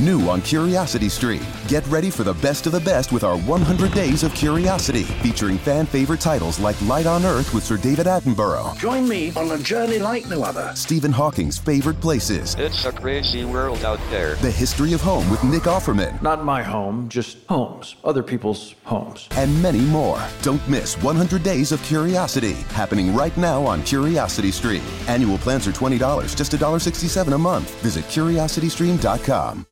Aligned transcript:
new 0.00 0.28
on 0.28 0.40
Curiosity 0.40 1.08
Stream. 1.08 1.42
Get 1.68 1.86
ready 1.88 2.10
for 2.10 2.24
the 2.24 2.34
best 2.34 2.66
of 2.66 2.72
the 2.72 2.80
best 2.80 3.12
with 3.12 3.22
our 3.22 3.38
100 3.38 3.92
Days 3.92 4.22
of 4.22 4.34
Curiosity, 4.34 5.04
featuring 5.04 5.58
fan 5.58 5.86
favorite 5.86 6.20
titles 6.20 6.58
like 6.58 6.80
Light 6.82 7.06
on 7.06 7.24
Earth 7.24 7.52
with 7.54 7.64
Sir 7.64 7.76
David 7.76 8.06
Attenborough. 8.06 8.76
Join 8.78 9.08
me 9.08 9.32
on 9.36 9.50
a 9.50 9.58
journey 9.58 9.98
like 9.98 10.26
no 10.26 10.42
other. 10.42 10.72
Stephen 10.74 11.12
Hawking's 11.12 11.58
favorite 11.58 12.00
places. 12.00 12.54
It's 12.58 12.84
a 12.84 12.92
crazy 12.92 13.44
world 13.44 13.84
out 13.84 14.00
there. 14.10 14.34
The 14.36 14.50
history 14.50 14.92
of 14.92 15.00
home 15.00 15.28
with 15.30 15.44
Nick 15.44 15.62
Offerman. 15.62 16.20
Not 16.22 16.44
my 16.44 16.62
home, 16.62 17.08
just 17.08 17.38
homes, 17.48 17.96
other 18.02 18.22
people's 18.22 18.74
homes. 18.84 19.28
And 19.32 19.62
many 19.62 19.80
more. 19.80 20.22
Don't 20.42 20.66
miss 20.68 20.96
100 21.02 21.42
Days 21.42 21.72
of 21.72 21.82
Curiosity, 21.82 22.54
happening 22.70 23.14
right 23.14 23.36
now 23.36 23.64
on 23.66 23.82
Curiosity 23.82 24.50
Stream. 24.50 24.82
Annual 25.08 25.38
plans 25.38 25.66
are 25.66 25.72
$20, 25.72 26.36
just 26.36 26.52
$1.67 26.52 27.34
a 27.34 27.38
month. 27.38 27.70
Visit 27.82 28.04
curiositystream.com. 28.06 29.66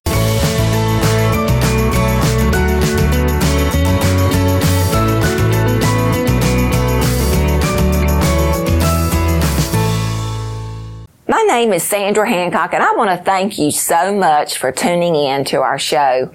My 11.30 11.42
name 11.42 11.74
is 11.74 11.82
Sandra 11.82 12.27
Hancock 12.27 12.73
and 12.73 12.82
I 12.82 12.95
want 12.95 13.10
to 13.10 13.23
thank 13.23 13.59
you 13.59 13.70
so 13.70 14.16
much 14.16 14.56
for 14.56 14.73
tuning 14.73 15.14
in 15.14 15.45
to 15.45 15.60
our 15.60 15.78
show. 15.78 16.32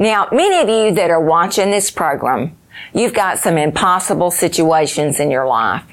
Now, 0.00 0.26
many 0.32 0.58
of 0.58 0.68
you 0.68 0.96
that 0.96 1.10
are 1.10 1.20
watching 1.20 1.70
this 1.70 1.92
program, 1.92 2.56
you've 2.92 3.14
got 3.14 3.38
some 3.38 3.56
impossible 3.56 4.32
situations 4.32 5.20
in 5.20 5.30
your 5.30 5.46
life. 5.46 5.84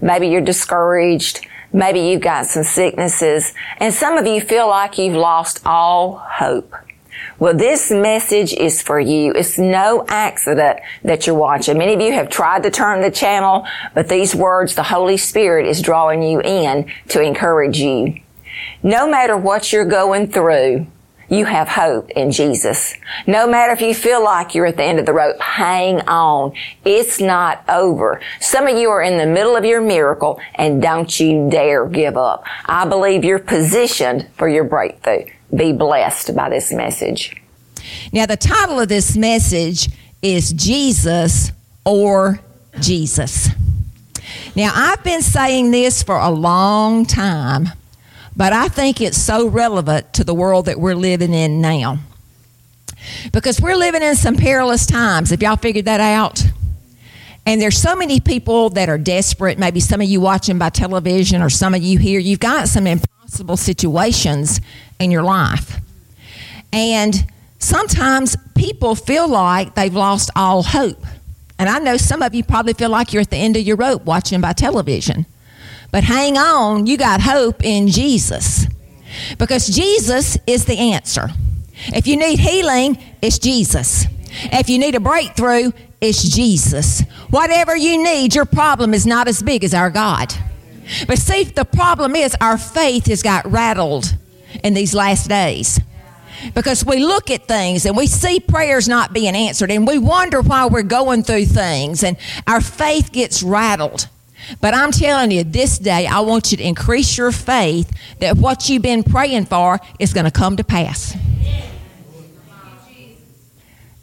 Maybe 0.00 0.26
you're 0.26 0.40
discouraged. 0.40 1.46
Maybe 1.72 2.00
you've 2.00 2.22
got 2.22 2.46
some 2.46 2.64
sicknesses 2.64 3.54
and 3.78 3.94
some 3.94 4.18
of 4.18 4.26
you 4.26 4.40
feel 4.40 4.66
like 4.66 4.98
you've 4.98 5.14
lost 5.14 5.60
all 5.64 6.16
hope. 6.16 6.74
Well, 7.38 7.54
this 7.54 7.90
message 7.90 8.52
is 8.52 8.82
for 8.82 9.00
you. 9.00 9.32
It's 9.32 9.58
no 9.58 10.04
accident 10.08 10.80
that 11.02 11.26
you're 11.26 11.36
watching. 11.36 11.78
Many 11.78 11.94
of 11.94 12.00
you 12.00 12.12
have 12.12 12.28
tried 12.28 12.62
to 12.62 12.70
turn 12.70 13.00
the 13.00 13.10
channel, 13.10 13.66
but 13.94 14.08
these 14.08 14.34
words, 14.34 14.74
the 14.74 14.82
Holy 14.82 15.16
Spirit 15.16 15.66
is 15.66 15.82
drawing 15.82 16.22
you 16.22 16.40
in 16.40 16.90
to 17.08 17.20
encourage 17.20 17.78
you. 17.78 18.20
No 18.82 19.08
matter 19.08 19.36
what 19.36 19.72
you're 19.72 19.84
going 19.84 20.28
through, 20.28 20.86
you 21.32 21.46
have 21.46 21.66
hope 21.66 22.10
in 22.10 22.30
Jesus. 22.30 22.94
No 23.26 23.48
matter 23.48 23.72
if 23.72 23.80
you 23.80 23.94
feel 23.94 24.22
like 24.22 24.54
you're 24.54 24.66
at 24.66 24.76
the 24.76 24.84
end 24.84 25.00
of 25.00 25.06
the 25.06 25.14
rope, 25.14 25.40
hang 25.40 26.00
on. 26.02 26.52
It's 26.84 27.20
not 27.20 27.64
over. 27.70 28.20
Some 28.38 28.66
of 28.66 28.76
you 28.76 28.90
are 28.90 29.00
in 29.00 29.16
the 29.16 29.26
middle 29.26 29.56
of 29.56 29.64
your 29.64 29.80
miracle 29.80 30.40
and 30.54 30.82
don't 30.82 31.18
you 31.18 31.48
dare 31.50 31.86
give 31.86 32.18
up. 32.18 32.44
I 32.66 32.86
believe 32.86 33.24
you're 33.24 33.38
positioned 33.38 34.28
for 34.34 34.46
your 34.46 34.64
breakthrough 34.64 35.24
be 35.54 35.72
blessed 35.72 36.34
by 36.34 36.48
this 36.48 36.72
message. 36.72 37.36
Now, 38.12 38.26
the 38.26 38.36
title 38.36 38.80
of 38.80 38.88
this 38.88 39.16
message 39.16 39.88
is 40.22 40.52
Jesus 40.52 41.52
or 41.84 42.40
Jesus. 42.80 43.48
Now, 44.54 44.72
I've 44.74 45.02
been 45.02 45.22
saying 45.22 45.70
this 45.70 46.02
for 46.02 46.16
a 46.16 46.30
long 46.30 47.04
time, 47.06 47.68
but 48.36 48.52
I 48.52 48.68
think 48.68 49.00
it's 49.00 49.20
so 49.20 49.46
relevant 49.46 50.12
to 50.14 50.24
the 50.24 50.34
world 50.34 50.66
that 50.66 50.78
we're 50.78 50.94
living 50.94 51.34
in 51.34 51.60
now. 51.60 51.98
Because 53.32 53.60
we're 53.60 53.76
living 53.76 54.02
in 54.02 54.14
some 54.14 54.36
perilous 54.36 54.86
times. 54.86 55.30
Have 55.30 55.42
y'all 55.42 55.56
figured 55.56 55.86
that 55.86 56.00
out? 56.00 56.42
And 57.44 57.60
there's 57.60 57.76
so 57.76 57.96
many 57.96 58.20
people 58.20 58.70
that 58.70 58.88
are 58.88 58.98
desperate. 58.98 59.58
Maybe 59.58 59.80
some 59.80 60.00
of 60.00 60.06
you 60.08 60.20
watching 60.20 60.58
by 60.58 60.70
television 60.70 61.42
or 61.42 61.50
some 61.50 61.74
of 61.74 61.82
you 61.82 61.98
here, 61.98 62.20
you've 62.20 62.38
got 62.38 62.68
some 62.68 62.86
impossible 63.32 63.56
situations 63.56 64.60
in 64.98 65.10
your 65.10 65.22
life. 65.22 65.80
And 66.70 67.14
sometimes 67.58 68.36
people 68.54 68.94
feel 68.94 69.26
like 69.26 69.74
they've 69.74 69.94
lost 69.94 70.30
all 70.36 70.62
hope. 70.62 71.02
And 71.58 71.68
I 71.68 71.78
know 71.78 71.96
some 71.96 72.20
of 72.20 72.34
you 72.34 72.44
probably 72.44 72.74
feel 72.74 72.90
like 72.90 73.12
you're 73.12 73.22
at 73.22 73.30
the 73.30 73.38
end 73.38 73.56
of 73.56 73.62
your 73.62 73.76
rope 73.76 74.04
watching 74.04 74.42
by 74.42 74.52
television. 74.52 75.24
But 75.90 76.04
hang 76.04 76.36
on, 76.36 76.86
you 76.86 76.98
got 76.98 77.22
hope 77.22 77.64
in 77.64 77.88
Jesus. 77.88 78.66
Because 79.38 79.66
Jesus 79.66 80.36
is 80.46 80.66
the 80.66 80.92
answer. 80.92 81.30
If 81.86 82.06
you 82.06 82.18
need 82.18 82.38
healing, 82.38 82.98
it's 83.22 83.38
Jesus. 83.38 84.06
If 84.52 84.68
you 84.68 84.78
need 84.78 84.94
a 84.94 85.00
breakthrough, 85.00 85.72
it's 86.02 86.22
Jesus. 86.22 87.02
Whatever 87.30 87.76
you 87.76 88.02
need, 88.02 88.34
your 88.34 88.44
problem 88.44 88.92
is 88.92 89.06
not 89.06 89.26
as 89.26 89.42
big 89.42 89.64
as 89.64 89.72
our 89.72 89.90
God. 89.90 90.34
But 91.06 91.18
see, 91.18 91.44
the 91.44 91.64
problem 91.64 92.16
is 92.16 92.36
our 92.40 92.58
faith 92.58 93.06
has 93.06 93.22
got 93.22 93.50
rattled 93.50 94.14
in 94.62 94.74
these 94.74 94.94
last 94.94 95.28
days. 95.28 95.80
Because 96.54 96.84
we 96.84 97.04
look 97.04 97.30
at 97.30 97.46
things 97.46 97.86
and 97.86 97.96
we 97.96 98.06
see 98.06 98.40
prayers 98.40 98.88
not 98.88 99.12
being 99.12 99.36
answered 99.36 99.70
and 99.70 99.86
we 99.86 99.98
wonder 99.98 100.42
why 100.42 100.66
we're 100.66 100.82
going 100.82 101.22
through 101.22 101.46
things 101.46 102.02
and 102.02 102.16
our 102.48 102.60
faith 102.60 103.12
gets 103.12 103.42
rattled. 103.42 104.08
But 104.60 104.74
I'm 104.74 104.90
telling 104.90 105.30
you, 105.30 105.44
this 105.44 105.78
day, 105.78 106.06
I 106.06 106.20
want 106.20 106.50
you 106.50 106.58
to 106.58 106.66
increase 106.66 107.16
your 107.16 107.30
faith 107.30 107.90
that 108.18 108.36
what 108.36 108.68
you've 108.68 108.82
been 108.82 109.04
praying 109.04 109.46
for 109.46 109.78
is 110.00 110.12
going 110.12 110.24
to 110.24 110.32
come 110.32 110.56
to 110.56 110.64
pass. 110.64 111.16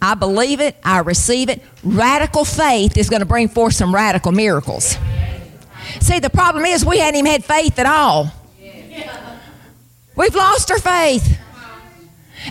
I 0.02 0.14
believe 0.14 0.62
it. 0.62 0.78
I 0.82 1.00
receive 1.00 1.50
it. 1.50 1.62
Radical 1.84 2.46
faith 2.46 2.98
is 2.98 3.10
going 3.10 3.20
to 3.20 3.26
bring 3.26 3.50
forth 3.50 3.74
some 3.74 3.94
radical 3.94 4.32
miracles. 4.32 4.98
See, 6.10 6.18
the 6.18 6.32
problem 6.32 6.66
is 6.66 6.84
we 6.84 6.98
hadn't 6.98 7.20
even 7.20 7.32
had 7.32 7.46
faith 7.46 7.78
at 7.78 7.86
all. 7.86 8.34
We've 10.16 10.34
lost 10.34 10.72
our 10.72 10.80
faith. 10.80 11.38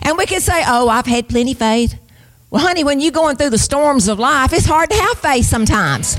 And 0.01 0.17
we 0.17 0.25
can 0.27 0.39
say, 0.39 0.63
oh, 0.65 0.87
I've 0.87 1.05
had 1.05 1.27
plenty 1.27 1.53
faith. 1.53 1.99
Well, 2.49 2.65
honey, 2.65 2.85
when 2.85 3.01
you're 3.01 3.11
going 3.11 3.35
through 3.35 3.49
the 3.49 3.57
storms 3.57 4.07
of 4.07 4.17
life, 4.17 4.53
it's 4.53 4.65
hard 4.65 4.89
to 4.91 4.95
have 4.95 5.17
faith 5.17 5.43
sometimes. 5.43 6.17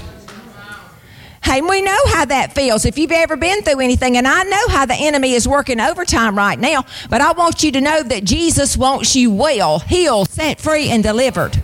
Hey, 1.42 1.62
we 1.62 1.80
know 1.80 1.98
how 2.08 2.26
that 2.26 2.52
feels. 2.52 2.84
If 2.84 2.98
you've 2.98 3.10
ever 3.10 3.38
been 3.38 3.62
through 3.62 3.80
anything, 3.80 4.18
and 4.18 4.28
I 4.28 4.42
know 4.42 4.68
how 4.68 4.84
the 4.84 4.96
enemy 4.98 5.32
is 5.32 5.48
working 5.48 5.80
overtime 5.80 6.36
right 6.36 6.58
now, 6.58 6.84
but 7.08 7.22
I 7.22 7.32
want 7.32 7.62
you 7.62 7.72
to 7.72 7.80
know 7.80 8.02
that 8.02 8.22
Jesus 8.22 8.76
wants 8.76 9.16
you 9.16 9.30
well, 9.30 9.78
healed, 9.78 10.28
set 10.28 10.60
free, 10.60 10.90
and 10.90 11.02
delivered. 11.02 11.62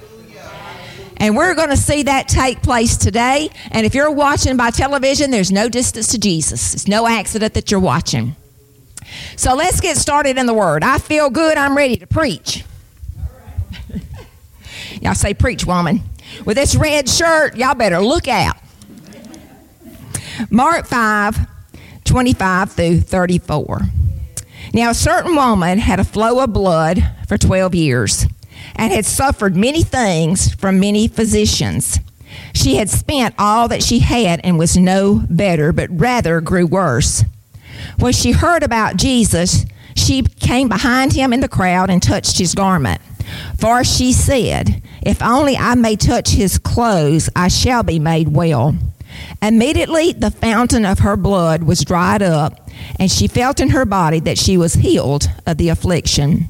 And 1.19 1.37
we're 1.37 1.54
going 1.54 1.71
to 1.71 1.77
see 1.77 2.04
that 2.04 2.28
take 2.28 2.62
place 2.62 2.97
today. 2.97 3.50
And 3.71 3.87
if 3.87 3.94
you're 3.94 4.10
watching 4.10 4.56
by 4.56 4.71
television, 4.71 5.31
there's 5.31 5.50
no 5.50 5.69
distance 5.69 6.09
to 6.09 6.19
Jesus. 6.19 6.75
It's 6.75 6.88
no 6.88 7.06
accident 7.06 7.54
that 7.54 7.71
you're 7.71 7.81
watching. 7.81 8.37
So 9.37 9.54
let's 9.54 9.81
get 9.81 9.97
started 9.97 10.37
in 10.37 10.47
the 10.47 10.54
Word. 10.54 10.82
I 10.82 10.99
feel 10.99 11.31
good. 11.31 11.56
I'm 11.56 11.77
ready 11.77 11.97
to 11.97 12.06
preach. 12.06 12.65
y'all 15.00 15.15
say, 15.15 15.32
Preach, 15.32 15.65
woman. 15.65 16.03
With 16.44 16.56
this 16.56 16.75
red 16.75 17.09
shirt, 17.09 17.56
y'all 17.56 17.75
better 17.75 18.00
look 18.00 18.28
out. 18.28 18.56
Mark 20.50 20.87
5 20.87 21.38
25 22.04 22.72
through 22.72 23.00
34. 23.00 23.81
Now, 24.75 24.91
a 24.91 24.94
certain 24.94 25.34
woman 25.34 25.78
had 25.78 26.00
a 26.00 26.04
flow 26.04 26.43
of 26.43 26.53
blood 26.53 27.03
for 27.28 27.38
12 27.38 27.75
years 27.75 28.27
and 28.76 28.92
had 28.92 29.06
suffered 29.06 29.56
many 29.56 29.82
things 29.82 30.54
from 30.54 30.78
many 30.78 31.09
physicians. 31.09 31.98
She 32.53 32.76
had 32.76 32.91
spent 32.91 33.34
all 33.38 33.69
that 33.69 33.82
she 33.82 34.00
had 34.00 34.41
and 34.44 34.59
was 34.59 34.76
no 34.76 35.25
better, 35.28 35.72
but 35.72 35.88
rather 35.91 36.41
grew 36.41 36.66
worse. 36.66 37.25
When 37.98 38.12
she 38.12 38.32
heard 38.32 38.62
about 38.62 38.97
Jesus, 38.97 39.65
she 39.94 40.22
came 40.22 40.69
behind 40.69 41.12
him 41.12 41.32
in 41.32 41.41
the 41.41 41.48
crowd 41.48 41.91
and 41.91 42.03
touched 42.03 42.38
his 42.38 42.54
garment. 42.54 43.00
For 43.59 43.82
she 43.82 44.12
said, 44.12 44.82
If 45.03 45.22
only 45.22 45.56
I 45.56 45.75
may 45.75 45.97
touch 45.97 46.31
his 46.31 46.59
clothes, 46.59 47.28
I 47.34 47.48
shall 47.48 47.82
be 47.82 47.98
made 47.98 48.28
well. 48.28 48.76
Immediately 49.42 50.12
the 50.12 50.31
fountain 50.31 50.84
of 50.84 51.00
her 51.00 51.16
blood 51.16 51.62
was 51.62 51.84
dried 51.84 52.22
up, 52.22 52.70
and 52.98 53.10
she 53.10 53.26
felt 53.28 53.60
in 53.60 53.70
her 53.70 53.84
body 53.84 54.20
that 54.20 54.38
she 54.38 54.56
was 54.56 54.75
healed 54.75 55.28
of 55.47 55.56
the 55.56 55.70
affliction. 55.70 56.48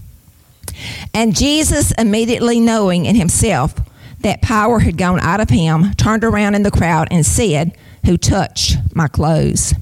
And 1.14 1.36
Jesus, 1.36 1.92
immediately 1.92 2.60
knowing 2.60 3.06
in 3.06 3.16
himself 3.16 3.74
that 4.20 4.42
power 4.42 4.80
had 4.80 4.96
gone 4.96 5.20
out 5.20 5.40
of 5.40 5.50
him, 5.50 5.92
turned 5.94 6.24
around 6.24 6.54
in 6.54 6.62
the 6.62 6.70
crowd 6.70 7.08
and 7.10 7.24
said, 7.24 7.76
Who 8.04 8.16
touched 8.16 8.76
my 8.94 9.08
clothes? 9.08 9.74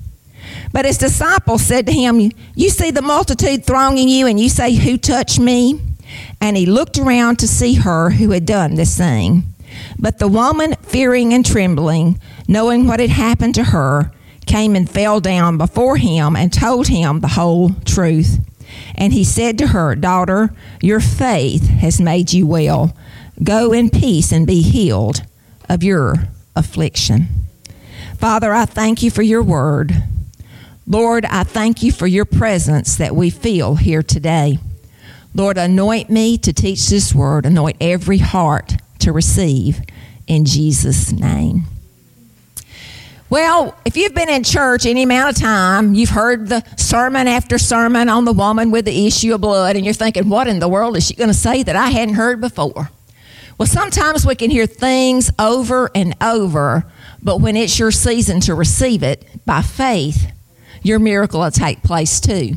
But 0.73 0.85
his 0.85 0.99
disciples 0.99 1.65
said 1.65 1.87
to 1.87 1.93
him, 1.93 2.31
You 2.55 2.69
see 2.69 2.91
the 2.91 3.03
multitude 3.03 3.65
thronging 3.65 4.09
you, 4.09 4.27
and 4.27 4.39
you 4.39 4.49
say, 4.49 4.75
Who 4.75 4.99
touched 4.99 5.39
me? 5.39 5.81
And 6.41 6.57
he 6.57 6.67
looked 6.67 6.99
around 6.99 7.39
to 7.39 7.49
see 7.49 7.75
her 7.75 8.11
who 8.11 8.31
had 8.31 8.47
done 8.47 8.75
this 8.75 8.97
thing. 8.97 9.45
But 9.99 10.19
the 10.19 10.29
woman, 10.29 10.75
fearing 10.83 11.33
and 11.33 11.45
trembling, 11.45 12.21
knowing 12.47 12.87
what 12.87 13.01
had 13.01 13.11
happened 13.11 13.55
to 13.57 13.65
her, 13.65 14.13
came 14.47 14.77
and 14.77 14.89
fell 14.89 15.21
down 15.21 15.59
before 15.59 15.97
him 15.97 16.37
and 16.37 16.53
told 16.53 16.89
him 16.89 17.21
the 17.21 17.29
whole 17.29 17.71
truth. 17.85 18.39
And 18.95 19.13
he 19.13 19.25
said 19.25 19.59
to 19.59 19.69
her, 19.69 19.95
Daughter, 19.95 20.55
your 20.81 21.01
faith 21.01 21.69
has 21.69 22.01
made 22.01 22.33
you 22.33 22.47
well. 22.47 22.97
Go 23.43 23.73
in 23.73 23.91
peace 23.91 24.33
and 24.33 24.47
be 24.47 24.63
healed 24.63 25.23
of 25.69 25.83
your 25.83 26.29
affliction. 26.55 27.29
Father, 28.17 28.53
I 28.53 28.65
thank 28.65 29.03
you 29.03 29.11
for 29.11 29.23
your 29.23 29.43
word. 29.43 29.93
Lord, 30.87 31.25
I 31.27 31.45
thank 31.45 31.83
you 31.83 31.91
for 31.91 32.07
your 32.07 32.25
presence 32.25 32.97
that 32.97 33.17
we 33.17 33.31
feel 33.31 33.77
here 33.77 34.03
today. 34.03 34.59
Lord, 35.35 35.59
anoint 35.59 36.11
me 36.11 36.39
to 36.39 36.53
teach 36.53 36.89
this 36.89 37.15
word, 37.15 37.45
anoint 37.47 37.79
every 37.81 38.19
heart 38.19 38.77
to 39.01 39.13
receive 39.13 39.81
in 40.27 40.45
Jesus' 40.45 41.11
name. 41.11 41.65
Well, 43.35 43.75
if 43.85 43.97
you've 43.97 44.15
been 44.15 44.29
in 44.29 44.45
church 44.45 44.87
any 44.87 45.03
amount 45.03 45.35
of 45.35 45.43
time, 45.43 45.93
you've 45.93 46.11
heard 46.11 46.47
the 46.47 46.63
sermon 46.77 47.27
after 47.27 47.59
sermon 47.59 48.09
on 48.09 48.25
the 48.25 48.33
woman 48.33 48.71
with 48.71 48.85
the 48.85 49.09
issue 49.09 49.35
of 49.35 49.41
blood, 49.41 49.75
and 49.75 49.85
you're 49.85 49.93
thinking, 49.93 50.29
what 50.29 50.47
in 50.47 50.61
the 50.61 50.69
world 50.69 50.97
is 50.97 51.09
she 51.09 51.15
going 51.15 51.31
to 51.31 51.35
say 51.35 51.65
that 51.65 51.75
I 51.75 51.89
hadn't 51.89 52.15
heard 52.15 52.41
before? 52.41 52.91
Well, 53.59 53.67
sometimes 53.67 54.25
we 54.25 54.37
can 54.37 54.51
hear 54.51 54.67
things 54.67 55.33
over 55.37 55.91
and 55.97 56.15
over, 56.21 56.85
but 57.25 57.41
when 57.41 57.57
it's 57.57 57.77
your 57.77 57.91
season 57.91 58.39
to 58.43 58.55
receive 58.55 59.03
it 59.03 59.27
by 59.45 59.63
faith, 59.63 60.31
your 60.85 61.01
miracle 61.01 61.41
will 61.41 61.51
take 61.51 61.83
place 61.83 62.21
too. 62.21 62.53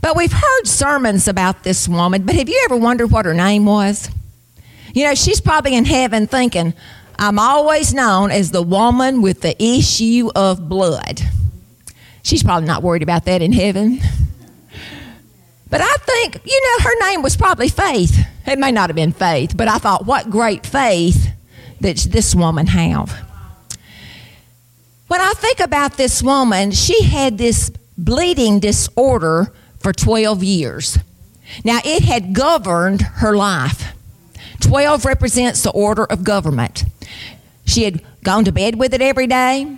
But 0.00 0.16
we've 0.16 0.32
heard 0.32 0.64
sermons 0.64 1.28
about 1.28 1.62
this 1.62 1.86
woman, 1.86 2.24
but 2.24 2.36
have 2.36 2.48
you 2.48 2.58
ever 2.64 2.78
wondered 2.78 3.10
what 3.10 3.26
her 3.26 3.34
name 3.34 3.66
was? 3.66 4.08
You 4.94 5.04
know, 5.04 5.14
she's 5.14 5.42
probably 5.42 5.74
in 5.74 5.84
heaven 5.84 6.26
thinking, 6.26 6.72
I'm 7.18 7.38
always 7.38 7.94
known 7.94 8.30
as 8.30 8.50
the 8.50 8.62
woman 8.62 9.22
with 9.22 9.40
the 9.40 9.60
issue 9.62 10.30
of 10.34 10.68
blood. 10.68 11.20
She's 12.22 12.42
probably 12.42 12.66
not 12.66 12.82
worried 12.82 13.02
about 13.02 13.24
that 13.26 13.42
in 13.42 13.52
heaven. 13.52 14.00
But 15.70 15.80
I 15.80 15.94
think, 15.96 16.40
you 16.44 16.60
know, 16.62 16.84
her 16.84 17.08
name 17.08 17.22
was 17.22 17.36
probably 17.36 17.68
Faith. 17.68 18.26
It 18.46 18.58
may 18.58 18.72
not 18.72 18.88
have 18.90 18.96
been 18.96 19.12
Faith, 19.12 19.56
but 19.56 19.68
I 19.68 19.78
thought, 19.78 20.06
what 20.06 20.30
great 20.30 20.66
faith 20.66 21.32
that 21.80 21.96
this 22.10 22.34
woman 22.34 22.66
have. 22.68 23.10
When 25.08 25.20
I 25.20 25.32
think 25.34 25.60
about 25.60 25.96
this 25.96 26.22
woman, 26.22 26.70
she 26.70 27.02
had 27.02 27.38
this 27.38 27.70
bleeding 27.98 28.60
disorder 28.60 29.52
for 29.78 29.92
12 29.92 30.42
years. 30.42 30.98
Now, 31.62 31.80
it 31.84 32.04
had 32.04 32.34
governed 32.34 33.02
her 33.02 33.36
life. 33.36 33.92
12 34.60 35.04
represents 35.04 35.62
the 35.62 35.70
order 35.70 36.04
of 36.04 36.24
government. 36.24 36.84
She 37.64 37.84
had 37.84 38.02
gone 38.22 38.44
to 38.44 38.52
bed 38.52 38.76
with 38.76 38.94
it 38.94 39.00
every 39.00 39.26
day. 39.26 39.76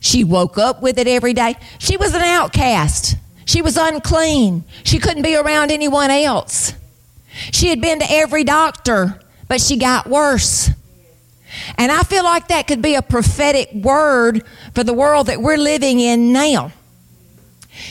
She 0.00 0.24
woke 0.24 0.56
up 0.58 0.80
with 0.82 0.98
it 0.98 1.06
every 1.06 1.34
day. 1.34 1.56
She 1.78 1.96
was 1.96 2.14
an 2.14 2.22
outcast. 2.22 3.16
She 3.44 3.62
was 3.62 3.76
unclean. 3.76 4.64
She 4.84 4.98
couldn't 4.98 5.22
be 5.22 5.36
around 5.36 5.70
anyone 5.70 6.10
else. 6.10 6.72
She 7.52 7.68
had 7.68 7.80
been 7.80 8.00
to 8.00 8.06
every 8.08 8.44
doctor, 8.44 9.20
but 9.48 9.60
she 9.60 9.76
got 9.76 10.08
worse. 10.08 10.70
And 11.76 11.90
I 11.90 12.02
feel 12.02 12.24
like 12.24 12.48
that 12.48 12.66
could 12.66 12.80
be 12.80 12.94
a 12.94 13.02
prophetic 13.02 13.72
word 13.72 14.44
for 14.74 14.84
the 14.84 14.94
world 14.94 15.26
that 15.26 15.40
we're 15.40 15.56
living 15.56 16.00
in 16.00 16.32
now. 16.32 16.72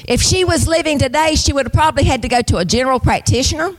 If 0.07 0.21
she 0.21 0.44
was 0.44 0.68
living 0.68 1.00
today, 1.00 1.36
she 1.36 1.54
would 1.54 1.66
have 1.66 1.74
probably 1.74 2.04
had 2.04 2.21
to 2.21 2.27
go 2.27 2.42
to 2.42 2.57
a 2.57 2.66
general 2.66 3.00
practitioner. 3.00 3.71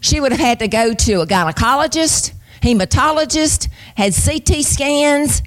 She 0.00 0.20
would 0.20 0.32
have 0.32 0.40
had 0.40 0.58
to 0.60 0.68
go 0.68 0.94
to 0.94 1.20
a 1.20 1.26
gynecologist, 1.26 2.32
hematologist, 2.62 3.68
had 3.96 4.14
CT 4.14 4.64
scans, 4.64 5.42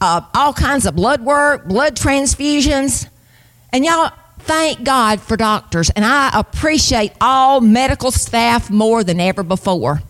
uh, 0.00 0.22
all 0.34 0.52
kinds 0.52 0.86
of 0.86 0.94
blood 0.94 1.20
work, 1.20 1.66
blood 1.66 1.96
transfusions. 1.96 3.08
And 3.72 3.84
y'all, 3.84 4.12
thank 4.40 4.84
God 4.84 5.20
for 5.20 5.36
doctors. 5.36 5.90
And 5.90 6.04
I 6.04 6.30
appreciate 6.34 7.12
all 7.20 7.60
medical 7.60 8.10
staff 8.10 8.70
more 8.70 9.04
than 9.04 9.20
ever 9.20 9.42
before. 9.42 10.00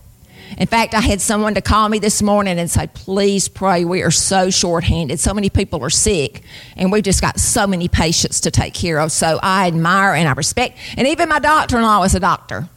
In 0.57 0.67
fact, 0.67 0.95
I 0.95 1.01
had 1.01 1.21
someone 1.21 1.55
to 1.55 1.61
call 1.61 1.89
me 1.89 1.99
this 1.99 2.23
morning 2.23 2.59
and 2.59 2.71
say, 2.71 2.89
please 2.93 3.49
pray. 3.49 3.85
We 3.85 4.03
are 4.03 4.11
so 4.11 4.49
shorthanded. 4.51 5.21
So 5.21 5.35
many 5.35 5.51
people 5.51 5.85
are 5.85 5.91
sick, 5.91 6.43
and 6.77 6.91
we've 6.91 7.03
just 7.03 7.21
got 7.21 7.39
so 7.39 7.67
many 7.67 7.89
patients 7.89 8.41
to 8.41 8.51
take 8.51 8.73
care 8.73 8.99
of. 8.99 9.13
So 9.13 9.39
I 9.43 9.67
admire 9.67 10.15
and 10.15 10.27
I 10.27 10.33
respect. 10.33 10.79
And 10.97 11.07
even 11.07 11.29
my 11.29 11.39
daughter 11.39 11.77
in 11.77 11.83
law 11.83 12.03
is 12.05 12.15
a 12.15 12.21
doctor. 12.21 12.69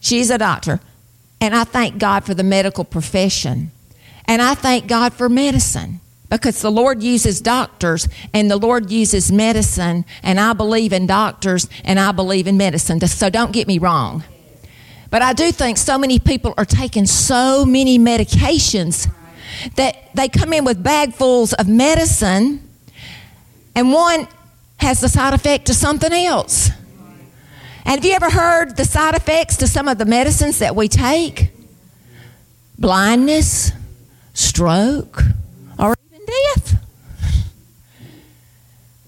She's 0.00 0.30
a 0.30 0.38
doctor. 0.38 0.80
And 1.40 1.54
I 1.54 1.64
thank 1.64 1.98
God 1.98 2.24
for 2.24 2.34
the 2.34 2.42
medical 2.42 2.84
profession. 2.84 3.70
And 4.26 4.42
I 4.42 4.54
thank 4.54 4.86
God 4.86 5.14
for 5.14 5.28
medicine 5.28 6.00
because 6.30 6.60
the 6.60 6.70
Lord 6.70 7.02
uses 7.02 7.40
doctors 7.40 8.08
and 8.34 8.50
the 8.50 8.56
Lord 8.56 8.90
uses 8.90 9.32
medicine. 9.32 10.04
And 10.22 10.38
I 10.38 10.52
believe 10.52 10.92
in 10.92 11.06
doctors 11.06 11.68
and 11.84 11.98
I 11.98 12.12
believe 12.12 12.46
in 12.46 12.56
medicine. 12.56 13.00
So 13.00 13.30
don't 13.30 13.52
get 13.52 13.66
me 13.66 13.78
wrong. 13.78 14.24
But 15.10 15.22
I 15.22 15.32
do 15.32 15.50
think 15.52 15.78
so 15.78 15.96
many 15.96 16.18
people 16.18 16.52
are 16.58 16.66
taking 16.66 17.06
so 17.06 17.64
many 17.64 17.98
medications 17.98 19.10
that 19.76 20.14
they 20.14 20.28
come 20.28 20.52
in 20.52 20.64
with 20.64 20.84
bagfuls 20.84 21.54
of 21.54 21.66
medicine 21.66 22.68
and 23.74 23.92
one 23.92 24.28
has 24.78 25.00
the 25.00 25.08
side 25.08 25.34
effect 25.34 25.66
to 25.66 25.74
something 25.74 26.12
else. 26.12 26.70
And 27.88 27.94
have 27.94 28.04
you 28.04 28.12
ever 28.12 28.28
heard 28.28 28.76
the 28.76 28.84
side 28.84 29.14
effects 29.14 29.56
to 29.56 29.66
some 29.66 29.88
of 29.88 29.96
the 29.96 30.04
medicines 30.04 30.58
that 30.58 30.76
we 30.76 30.88
take? 30.88 31.50
Blindness, 32.78 33.72
stroke, 34.34 35.22
or 35.78 35.94
even 36.12 36.26
death. 36.26 36.84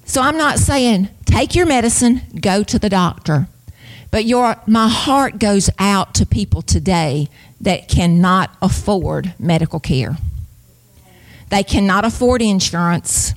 So 0.06 0.22
I'm 0.22 0.38
not 0.38 0.58
saying 0.58 1.10
take 1.26 1.54
your 1.54 1.66
medicine, 1.66 2.22
go 2.40 2.62
to 2.62 2.78
the 2.78 2.88
doctor. 2.88 3.48
But 4.10 4.24
your, 4.24 4.56
my 4.66 4.88
heart 4.88 5.38
goes 5.38 5.68
out 5.78 6.14
to 6.14 6.24
people 6.24 6.62
today 6.62 7.28
that 7.60 7.86
cannot 7.86 8.56
afford 8.62 9.34
medical 9.38 9.78
care. 9.78 10.16
They 11.50 11.64
cannot 11.64 12.06
afford 12.06 12.40
insurance. 12.40 13.34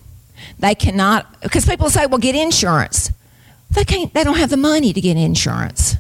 They 0.57 0.73
cannot, 0.73 1.41
because 1.41 1.65
people 1.65 1.89
say, 1.89 2.05
well, 2.05 2.17
get 2.17 2.33
insurance. 2.33 3.11
They 3.73 3.83
can't, 3.83 4.13
they 4.13 4.23
don't 4.23 4.37
have 4.37 4.49
the 4.49 4.57
money 4.57 4.93
to 4.93 5.01
get 5.01 5.17
insurance. 5.17 5.95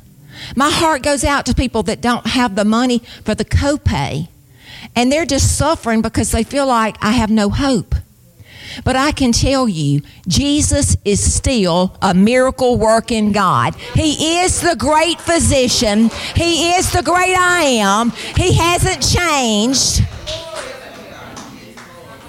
My 0.55 0.69
heart 0.69 1.03
goes 1.03 1.23
out 1.23 1.45
to 1.47 1.55
people 1.55 1.83
that 1.83 2.01
don't 2.01 2.27
have 2.27 2.55
the 2.55 2.65
money 2.65 2.99
for 3.23 3.35
the 3.35 3.45
copay 3.45 4.27
and 4.95 5.11
they're 5.11 5.25
just 5.25 5.57
suffering 5.57 6.01
because 6.01 6.31
they 6.31 6.43
feel 6.43 6.67
like 6.67 6.97
I 7.01 7.11
have 7.11 7.29
no 7.29 7.49
hope. 7.49 7.95
But 8.83 8.95
I 8.95 9.11
can 9.11 9.31
tell 9.31 9.67
you, 9.69 10.01
Jesus 10.27 10.97
is 11.05 11.33
still 11.33 11.95
a 12.01 12.13
miracle 12.13 12.77
working 12.77 13.31
God. 13.31 13.75
He 13.75 14.39
is 14.39 14.61
the 14.61 14.75
great 14.75 15.21
physician. 15.21 16.09
He 16.35 16.71
is 16.71 16.91
the 16.91 17.03
great 17.03 17.35
I 17.37 17.61
am. 17.61 18.09
He 18.35 18.53
hasn't 18.53 19.03
changed. 19.03 20.01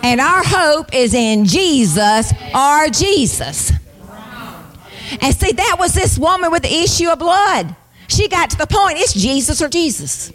And 0.02 0.20
our 0.20 0.42
hope 0.44 0.94
is 0.94 1.14
in 1.14 1.46
Jesus, 1.46 2.32
our 2.52 2.88
Jesus. 2.90 3.72
And 5.20 5.34
see, 5.34 5.52
that 5.52 5.76
was 5.78 5.94
this 5.94 6.18
woman 6.18 6.50
with 6.50 6.62
the 6.62 6.74
issue 6.74 7.08
of 7.08 7.18
blood. 7.18 7.74
She 8.08 8.28
got 8.28 8.50
to 8.50 8.58
the 8.58 8.66
point 8.66 8.98
it's 8.98 9.12
Jesus 9.12 9.62
or 9.62 9.68
Jesus. 9.68 10.32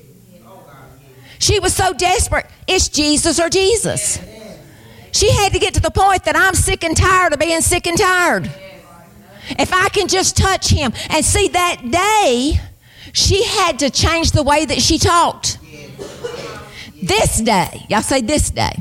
She 1.39 1.59
was 1.59 1.73
so 1.73 1.93
desperate, 1.93 2.45
it's 2.67 2.89
Jesus 2.89 3.39
or 3.39 3.49
Jesus. 3.49 4.19
She 5.11 5.31
had 5.31 5.53
to 5.53 5.59
get 5.59 5.73
to 5.75 5.79
the 5.79 5.91
point 5.91 6.25
that 6.25 6.35
I'm 6.35 6.53
sick 6.53 6.83
and 6.83 6.95
tired 6.95 7.33
of 7.33 7.39
being 7.39 7.61
sick 7.61 7.87
and 7.87 7.97
tired. 7.97 8.51
If 9.57 9.73
I 9.73 9.89
can 9.89 10.07
just 10.07 10.37
touch 10.37 10.69
him. 10.69 10.93
And 11.09 11.25
see, 11.25 11.47
that 11.47 11.81
day, 11.89 12.59
she 13.13 13.43
had 13.43 13.79
to 13.79 13.89
change 13.89 14.31
the 14.31 14.43
way 14.43 14.65
that 14.65 14.81
she 14.81 14.99
talked. 14.99 15.57
This 17.01 17.39
day, 17.39 17.85
y'all 17.89 18.01
say 18.01 18.21
this 18.21 18.51
day. 18.51 18.73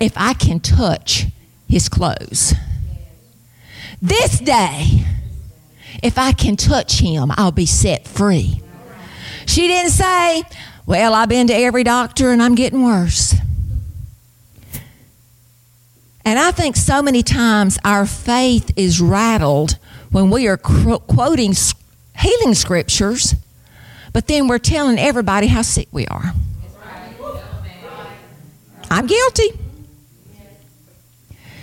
If 0.00 0.12
I 0.16 0.32
can 0.34 0.60
touch 0.60 1.26
his 1.68 1.88
clothes. 1.88 2.54
This 4.00 4.38
day, 4.38 5.04
if 6.02 6.18
I 6.18 6.32
can 6.32 6.56
touch 6.56 7.00
him, 7.00 7.32
I'll 7.36 7.50
be 7.50 7.66
set 7.66 8.06
free. 8.06 8.62
She 9.46 9.66
didn't 9.66 9.90
say, 9.90 10.44
Well, 10.86 11.14
I've 11.14 11.28
been 11.28 11.48
to 11.48 11.54
every 11.54 11.82
doctor 11.82 12.30
and 12.30 12.40
I'm 12.42 12.54
getting 12.54 12.84
worse. 12.84 13.34
And 16.24 16.38
I 16.38 16.52
think 16.52 16.76
so 16.76 17.02
many 17.02 17.22
times 17.22 17.78
our 17.84 18.06
faith 18.06 18.70
is 18.76 19.00
rattled 19.00 19.78
when 20.10 20.30
we 20.30 20.46
are 20.46 20.58
quoting 20.58 21.54
healing 22.18 22.54
scriptures, 22.54 23.34
but 24.12 24.26
then 24.28 24.46
we're 24.46 24.58
telling 24.58 24.98
everybody 24.98 25.46
how 25.48 25.62
sick 25.62 25.88
we 25.90 26.06
are. 26.06 26.34
I'm 28.90 29.06
guilty. 29.06 29.50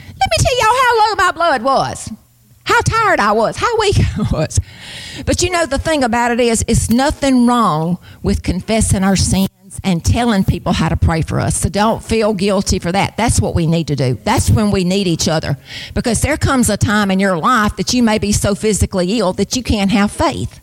Let 0.07 0.29
me 0.31 0.37
tell 0.39 0.57
y'all 0.57 0.81
how 0.81 0.99
low 0.99 1.15
my 1.15 1.31
blood 1.31 1.61
was 1.63 2.11
how 2.65 2.81
tired 2.81 3.19
I 3.19 3.31
was, 3.31 3.57
how 3.57 3.77
weak 3.79 3.98
I 4.17 4.27
was. 4.31 4.60
But 5.25 5.41
you 5.41 5.50
know, 5.50 5.65
the 5.65 5.77
thing 5.77 6.03
about 6.03 6.31
it 6.31 6.39
is, 6.39 6.65
it's 6.67 6.89
nothing 6.89 7.48
wrong 7.48 7.98
with 8.24 8.43
confessing 8.43 9.03
our 9.03 9.15
sins 9.15 9.50
and 9.84 10.03
telling 10.03 10.43
people 10.43 10.74
how 10.74 10.89
to 10.89 10.95
pray 10.95 11.22
for 11.22 11.39
us. 11.39 11.57
So 11.57 11.69
don't 11.69 12.03
feel 12.03 12.34
guilty 12.34 12.79
for 12.79 12.91
that. 12.91 13.17
That's 13.17 13.41
what 13.41 13.55
we 13.55 13.67
need 13.67 13.88
to 13.88 13.95
do. 13.95 14.15
That's 14.24 14.50
when 14.50 14.72
we 14.72 14.84
need 14.84 15.07
each 15.07 15.27
other. 15.27 15.57
Because 15.93 16.22
there 16.22 16.38
comes 16.38 16.69
a 16.69 16.77
time 16.77 17.12
in 17.12 17.19
your 17.19 17.38
life 17.38 17.75
that 17.77 17.93
you 17.93 18.03
may 18.03 18.17
be 18.17 18.31
so 18.31 18.55
physically 18.55 19.19
ill 19.19 19.34
that 19.34 19.55
you 19.55 19.63
can't 19.63 19.91
have 19.91 20.12
faith. 20.12 20.60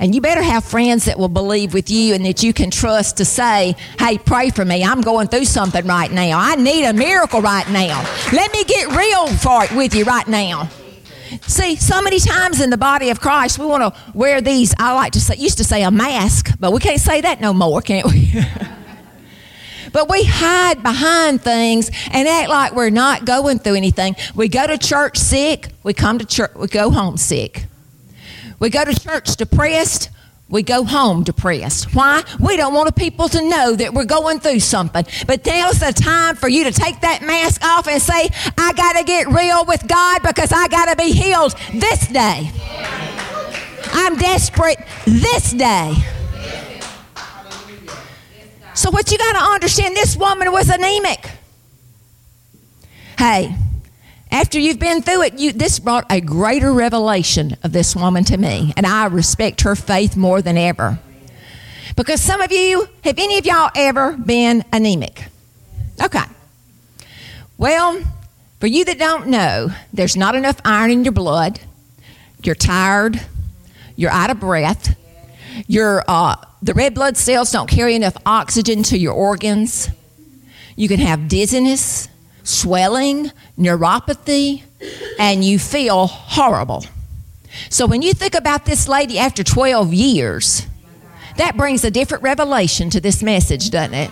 And 0.00 0.14
you 0.14 0.22
better 0.22 0.42
have 0.42 0.64
friends 0.64 1.04
that 1.04 1.18
will 1.18 1.28
believe 1.28 1.74
with 1.74 1.90
you 1.90 2.14
and 2.14 2.24
that 2.24 2.42
you 2.42 2.54
can 2.54 2.70
trust 2.70 3.18
to 3.18 3.26
say, 3.26 3.76
hey, 3.98 4.16
pray 4.16 4.48
for 4.48 4.64
me. 4.64 4.82
I'm 4.82 5.02
going 5.02 5.28
through 5.28 5.44
something 5.44 5.86
right 5.86 6.10
now. 6.10 6.38
I 6.40 6.56
need 6.56 6.86
a 6.86 6.94
miracle 6.94 7.42
right 7.42 7.68
now. 7.68 8.02
Let 8.32 8.50
me 8.50 8.64
get 8.64 8.96
real 8.96 9.26
for 9.26 9.64
it 9.64 9.72
with 9.72 9.94
you 9.94 10.04
right 10.04 10.26
now. 10.26 10.70
See, 11.42 11.76
so 11.76 12.00
many 12.00 12.18
times 12.18 12.62
in 12.62 12.70
the 12.70 12.78
body 12.78 13.10
of 13.10 13.20
Christ, 13.20 13.58
we 13.58 13.66
want 13.66 13.94
to 13.94 14.00
wear 14.14 14.40
these. 14.40 14.74
I 14.78 14.94
like 14.94 15.12
to 15.12 15.20
say, 15.20 15.36
used 15.36 15.58
to 15.58 15.64
say 15.64 15.82
a 15.82 15.90
mask, 15.90 16.56
but 16.58 16.72
we 16.72 16.80
can't 16.80 17.00
say 17.00 17.20
that 17.20 17.42
no 17.42 17.52
more, 17.52 17.82
can't 17.82 18.06
we? 18.06 18.32
but 19.92 20.08
we 20.08 20.24
hide 20.24 20.82
behind 20.82 21.42
things 21.42 21.90
and 22.10 22.26
act 22.26 22.48
like 22.48 22.74
we're 22.74 22.88
not 22.88 23.26
going 23.26 23.58
through 23.58 23.74
anything. 23.74 24.16
We 24.34 24.48
go 24.48 24.66
to 24.66 24.78
church 24.78 25.18
sick, 25.18 25.68
we 25.82 25.92
come 25.92 26.18
to 26.18 26.24
church, 26.24 26.52
we 26.56 26.68
go 26.68 26.90
home 26.90 27.18
sick. 27.18 27.66
We 28.60 28.70
go 28.70 28.84
to 28.84 28.94
church 28.94 29.36
depressed, 29.36 30.10
we 30.50 30.62
go 30.62 30.84
home 30.84 31.22
depressed. 31.22 31.94
Why? 31.94 32.22
We 32.38 32.56
don't 32.56 32.74
want 32.74 32.94
people 32.94 33.28
to 33.28 33.48
know 33.48 33.74
that 33.74 33.94
we're 33.94 34.04
going 34.04 34.40
through 34.40 34.60
something. 34.60 35.06
But 35.26 35.46
now's 35.46 35.80
the 35.80 35.92
time 35.92 36.36
for 36.36 36.48
you 36.48 36.64
to 36.64 36.72
take 36.72 37.00
that 37.00 37.22
mask 37.22 37.64
off 37.64 37.88
and 37.88 38.02
say, 38.02 38.28
I 38.58 38.72
got 38.74 38.98
to 38.98 39.04
get 39.04 39.28
real 39.28 39.64
with 39.64 39.88
God 39.88 40.22
because 40.22 40.52
I 40.52 40.68
got 40.68 40.86
to 40.86 40.96
be 40.96 41.12
healed 41.12 41.54
this 41.72 42.06
day. 42.08 42.50
I'm 43.92 44.16
desperate 44.16 44.78
this 45.06 45.52
day. 45.52 45.94
So, 48.74 48.90
what 48.90 49.10
you 49.10 49.18
got 49.18 49.32
to 49.32 49.44
understand 49.52 49.96
this 49.96 50.16
woman 50.16 50.52
was 50.52 50.68
anemic. 50.68 51.30
Hey, 53.18 53.54
after 54.30 54.58
you've 54.58 54.78
been 54.78 55.02
through 55.02 55.22
it, 55.22 55.38
you, 55.38 55.52
this 55.52 55.78
brought 55.78 56.10
a 56.10 56.20
greater 56.20 56.72
revelation 56.72 57.56
of 57.62 57.72
this 57.72 57.96
woman 57.96 58.24
to 58.24 58.36
me, 58.36 58.72
and 58.76 58.86
I 58.86 59.06
respect 59.06 59.62
her 59.62 59.74
faith 59.74 60.16
more 60.16 60.40
than 60.40 60.56
ever. 60.56 60.98
Because 61.96 62.20
some 62.22 62.40
of 62.40 62.52
you, 62.52 62.88
have 63.04 63.18
any 63.18 63.38
of 63.38 63.46
y'all 63.46 63.70
ever 63.74 64.12
been 64.12 64.64
anemic? 64.72 65.24
Okay. 66.02 66.22
Well, 67.58 68.02
for 68.60 68.66
you 68.68 68.84
that 68.84 68.98
don't 68.98 69.28
know, 69.28 69.68
there's 69.92 70.16
not 70.16 70.34
enough 70.34 70.60
iron 70.64 70.90
in 70.90 71.04
your 71.04 71.12
blood. 71.12 71.60
You're 72.42 72.54
tired. 72.54 73.20
You're 73.96 74.10
out 74.10 74.30
of 74.30 74.40
breath. 74.40 74.96
Your 75.66 76.04
uh, 76.06 76.36
the 76.62 76.74
red 76.74 76.94
blood 76.94 77.16
cells 77.16 77.50
don't 77.50 77.68
carry 77.68 77.94
enough 77.94 78.16
oxygen 78.24 78.82
to 78.84 78.98
your 78.98 79.12
organs. 79.12 79.88
You 80.76 80.88
can 80.88 81.00
have 81.00 81.28
dizziness 81.28 82.08
swelling, 82.50 83.30
neuropathy, 83.58 84.62
and 85.18 85.44
you 85.44 85.58
feel 85.58 86.06
horrible. 86.06 86.84
So 87.68 87.86
when 87.86 88.02
you 88.02 88.12
think 88.12 88.34
about 88.34 88.64
this 88.64 88.88
lady 88.88 89.18
after 89.18 89.42
12 89.42 89.92
years, 89.92 90.66
that 91.36 91.56
brings 91.56 91.84
a 91.84 91.90
different 91.90 92.22
revelation 92.22 92.90
to 92.90 93.00
this 93.00 93.22
message, 93.22 93.70
doesn't 93.70 93.94
it? 93.94 94.10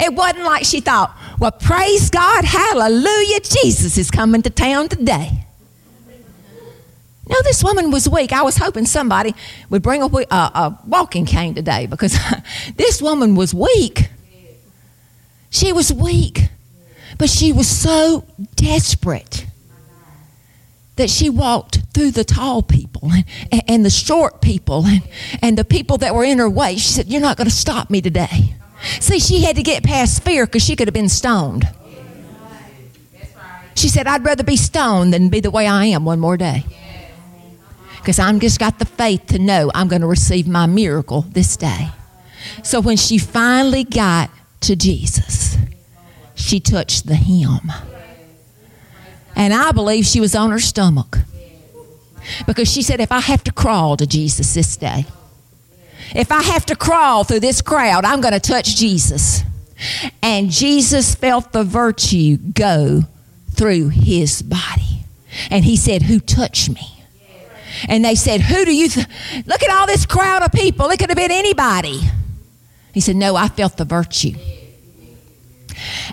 It 0.00 0.14
wasn't 0.14 0.44
like 0.44 0.64
she 0.64 0.80
thought, 0.80 1.16
well, 1.38 1.50
praise 1.50 2.10
God, 2.10 2.44
hallelujah, 2.44 3.40
Jesus 3.40 3.96
is 3.98 4.10
coming 4.10 4.42
to 4.42 4.50
town 4.50 4.88
today. 4.88 5.46
No, 7.28 7.36
this 7.42 7.62
woman 7.64 7.90
was 7.90 8.08
weak. 8.08 8.32
I 8.32 8.42
was 8.42 8.56
hoping 8.56 8.84
somebody 8.84 9.34
would 9.70 9.82
bring 9.82 10.02
a, 10.02 10.06
a, 10.06 10.26
a 10.30 10.78
walking 10.86 11.24
cane 11.24 11.54
today 11.54 11.86
because 11.86 12.18
this 12.76 13.00
woman 13.00 13.36
was 13.36 13.54
weak. 13.54 14.10
She 15.50 15.72
was 15.72 15.92
weak. 15.92 16.48
But 17.22 17.30
she 17.30 17.52
was 17.52 17.68
so 17.68 18.24
desperate 18.56 19.46
that 20.96 21.08
she 21.08 21.30
walked 21.30 21.78
through 21.94 22.10
the 22.10 22.24
tall 22.24 22.62
people 22.62 23.12
and, 23.52 23.62
and 23.68 23.84
the 23.84 23.90
short 23.90 24.42
people 24.42 24.84
and, 24.86 25.02
and 25.40 25.56
the 25.56 25.64
people 25.64 25.98
that 25.98 26.16
were 26.16 26.24
in 26.24 26.38
her 26.38 26.50
way. 26.50 26.74
She 26.74 26.88
said, 26.88 27.06
You're 27.06 27.20
not 27.20 27.36
going 27.36 27.48
to 27.48 27.54
stop 27.54 27.90
me 27.90 28.00
today. 28.00 28.56
See, 28.98 29.20
she 29.20 29.42
had 29.42 29.54
to 29.54 29.62
get 29.62 29.84
past 29.84 30.24
fear 30.24 30.46
because 30.46 30.64
she 30.64 30.74
could 30.74 30.88
have 30.88 30.94
been 30.94 31.08
stoned. 31.08 31.68
She 33.76 33.86
said, 33.86 34.08
I'd 34.08 34.24
rather 34.24 34.42
be 34.42 34.56
stoned 34.56 35.14
than 35.14 35.28
be 35.28 35.38
the 35.38 35.52
way 35.52 35.68
I 35.68 35.84
am 35.84 36.04
one 36.04 36.18
more 36.18 36.36
day. 36.36 36.66
Because 37.98 38.18
I'm 38.18 38.40
just 38.40 38.58
got 38.58 38.80
the 38.80 38.84
faith 38.84 39.26
to 39.26 39.38
know 39.38 39.70
I'm 39.76 39.86
going 39.86 40.02
to 40.02 40.08
receive 40.08 40.48
my 40.48 40.66
miracle 40.66 41.20
this 41.20 41.56
day. 41.56 41.90
So 42.64 42.80
when 42.80 42.96
she 42.96 43.16
finally 43.16 43.84
got 43.84 44.28
to 44.62 44.74
Jesus, 44.74 45.41
she 46.42 46.60
touched 46.60 47.06
the 47.06 47.14
hem. 47.14 47.72
And 49.34 49.54
I 49.54 49.72
believe 49.72 50.04
she 50.04 50.20
was 50.20 50.34
on 50.34 50.50
her 50.50 50.58
stomach. 50.58 51.18
Because 52.46 52.70
she 52.70 52.82
said, 52.82 53.00
if 53.00 53.10
I 53.10 53.20
have 53.20 53.42
to 53.44 53.52
crawl 53.52 53.96
to 53.96 54.06
Jesus 54.06 54.54
this 54.54 54.76
day, 54.76 55.06
if 56.14 56.30
I 56.30 56.42
have 56.42 56.66
to 56.66 56.76
crawl 56.76 57.24
through 57.24 57.40
this 57.40 57.62
crowd, 57.62 58.04
I'm 58.04 58.20
going 58.20 58.34
to 58.34 58.40
touch 58.40 58.76
Jesus. 58.76 59.42
And 60.22 60.50
Jesus 60.50 61.14
felt 61.14 61.52
the 61.52 61.64
virtue 61.64 62.36
go 62.36 63.02
through 63.50 63.88
his 63.88 64.42
body. 64.42 65.04
And 65.50 65.64
he 65.64 65.76
said, 65.76 66.02
Who 66.02 66.20
touched 66.20 66.68
me? 66.68 67.04
And 67.88 68.04
they 68.04 68.14
said, 68.14 68.42
Who 68.42 68.64
do 68.64 68.74
you 68.74 68.88
th- 68.88 69.06
look 69.46 69.62
at 69.62 69.70
all 69.70 69.86
this 69.86 70.06
crowd 70.06 70.42
of 70.42 70.52
people? 70.52 70.90
It 70.90 70.98
could 70.98 71.08
have 71.08 71.16
been 71.16 71.32
anybody. 71.32 72.00
He 72.92 73.00
said, 73.00 73.16
No, 73.16 73.34
I 73.34 73.48
felt 73.48 73.76
the 73.76 73.84
virtue. 73.84 74.34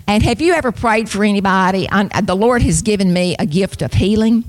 And 0.07 0.23
have 0.23 0.41
you 0.41 0.53
ever 0.53 0.71
prayed 0.71 1.09
for 1.09 1.23
anybody? 1.23 1.88
I, 1.89 2.21
the 2.21 2.35
Lord 2.35 2.61
has 2.61 2.81
given 2.81 3.13
me 3.13 3.35
a 3.38 3.45
gift 3.45 3.81
of 3.81 3.93
healing. 3.93 4.43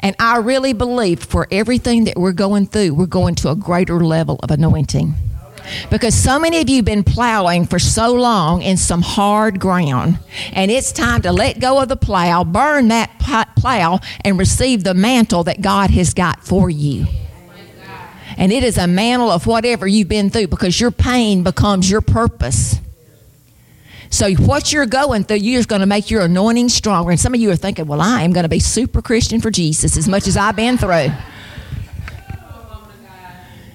And 0.00 0.14
I 0.18 0.38
really 0.38 0.72
believe 0.72 1.22
for 1.22 1.46
everything 1.50 2.04
that 2.04 2.16
we're 2.16 2.32
going 2.32 2.66
through, 2.66 2.94
we're 2.94 3.06
going 3.06 3.36
to 3.36 3.50
a 3.50 3.56
greater 3.56 4.04
level 4.04 4.38
of 4.42 4.50
anointing. 4.50 5.14
Because 5.90 6.14
so 6.14 6.38
many 6.38 6.60
of 6.60 6.68
you 6.68 6.76
have 6.76 6.84
been 6.84 7.04
plowing 7.04 7.66
for 7.66 7.78
so 7.78 8.12
long 8.12 8.60
in 8.62 8.76
some 8.76 9.00
hard 9.00 9.58
ground, 9.60 10.18
and 10.52 10.70
it's 10.70 10.92
time 10.92 11.22
to 11.22 11.32
let 11.32 11.58
go 11.58 11.80
of 11.80 11.88
the 11.88 11.96
plow, 11.96 12.44
burn 12.44 12.88
that 12.88 13.18
plow, 13.56 14.00
and 14.22 14.38
receive 14.38 14.84
the 14.84 14.94
mantle 14.94 15.44
that 15.44 15.62
God 15.62 15.90
has 15.90 16.12
got 16.12 16.44
for 16.44 16.68
you. 16.68 17.06
And 18.36 18.52
it 18.52 18.64
is 18.64 18.76
a 18.76 18.86
mantle 18.86 19.30
of 19.30 19.46
whatever 19.46 19.86
you've 19.86 20.08
been 20.08 20.28
through 20.28 20.48
because 20.48 20.80
your 20.80 20.90
pain 20.90 21.42
becomes 21.42 21.90
your 21.90 22.00
purpose. 22.00 22.78
So 24.10 24.32
what 24.34 24.72
you're 24.72 24.86
going 24.86 25.24
through, 25.24 25.38
you're 25.38 25.64
going 25.64 25.80
to 25.80 25.86
make 25.86 26.10
your 26.10 26.22
anointing 26.22 26.68
stronger. 26.68 27.10
And 27.10 27.18
some 27.20 27.34
of 27.34 27.40
you 27.40 27.50
are 27.50 27.56
thinking, 27.56 27.86
well, 27.86 28.00
I 28.00 28.22
am 28.22 28.32
going 28.32 28.44
to 28.44 28.48
be 28.48 28.60
super 28.60 29.02
Christian 29.02 29.40
for 29.40 29.50
Jesus 29.50 29.96
as 29.96 30.08
much 30.08 30.26
as 30.26 30.36
I've 30.36 30.56
been 30.56 30.78
through. 30.78 31.08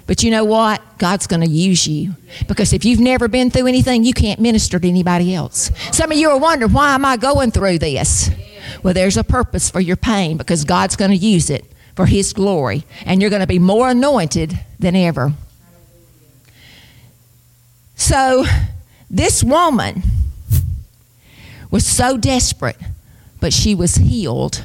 But 0.10 0.24
you 0.24 0.32
know 0.32 0.44
what? 0.44 0.82
God's 0.98 1.28
going 1.28 1.42
to 1.42 1.48
use 1.48 1.88
you. 1.88 2.16
Because 2.48 2.74
if 2.74 2.84
you've 2.84 3.00
never 3.00 3.28
been 3.28 3.52
through 3.52 3.68
anything, 3.68 4.04
you 4.04 4.14
can't 4.14 4.40
minister 4.40 4.80
to 4.80 4.88
anybody 4.88 5.36
else. 5.36 5.70
Some 5.92 6.12
of 6.12 6.18
you 6.18 6.32
are 6.32 6.38
wondering, 6.40 6.74
why 6.74 6.96
am 6.96 7.06
I 7.06 7.16
going 7.16 7.52
through 7.52 7.78
this? 7.78 8.32
Well, 8.82 8.96
there's 8.96 9.18
a 9.18 9.24
purpose 9.24 9.70
for 9.70 9.80
your 9.80 9.98
pain 9.98 10.36
because 10.38 10.66
God's 10.66 10.96
going 10.96 11.12
to 11.12 11.18
use 11.18 11.52
it 11.52 11.64
for 11.96 12.08
His 12.08 12.34
glory. 12.34 12.86
And 13.06 13.22
you're 13.22 13.30
going 13.30 13.42
to 13.42 13.48
be 13.48 13.60
more 13.60 13.90
anointed 13.90 14.60
than 14.80 14.96
ever. 14.96 15.34
So, 17.96 18.46
this 19.12 19.44
woman 19.44 20.02
was 21.72 21.86
so 21.86 22.18
desperate, 22.18 22.78
but 23.40 23.54
she 23.54 23.76
was 23.76 23.96
healed 23.96 24.64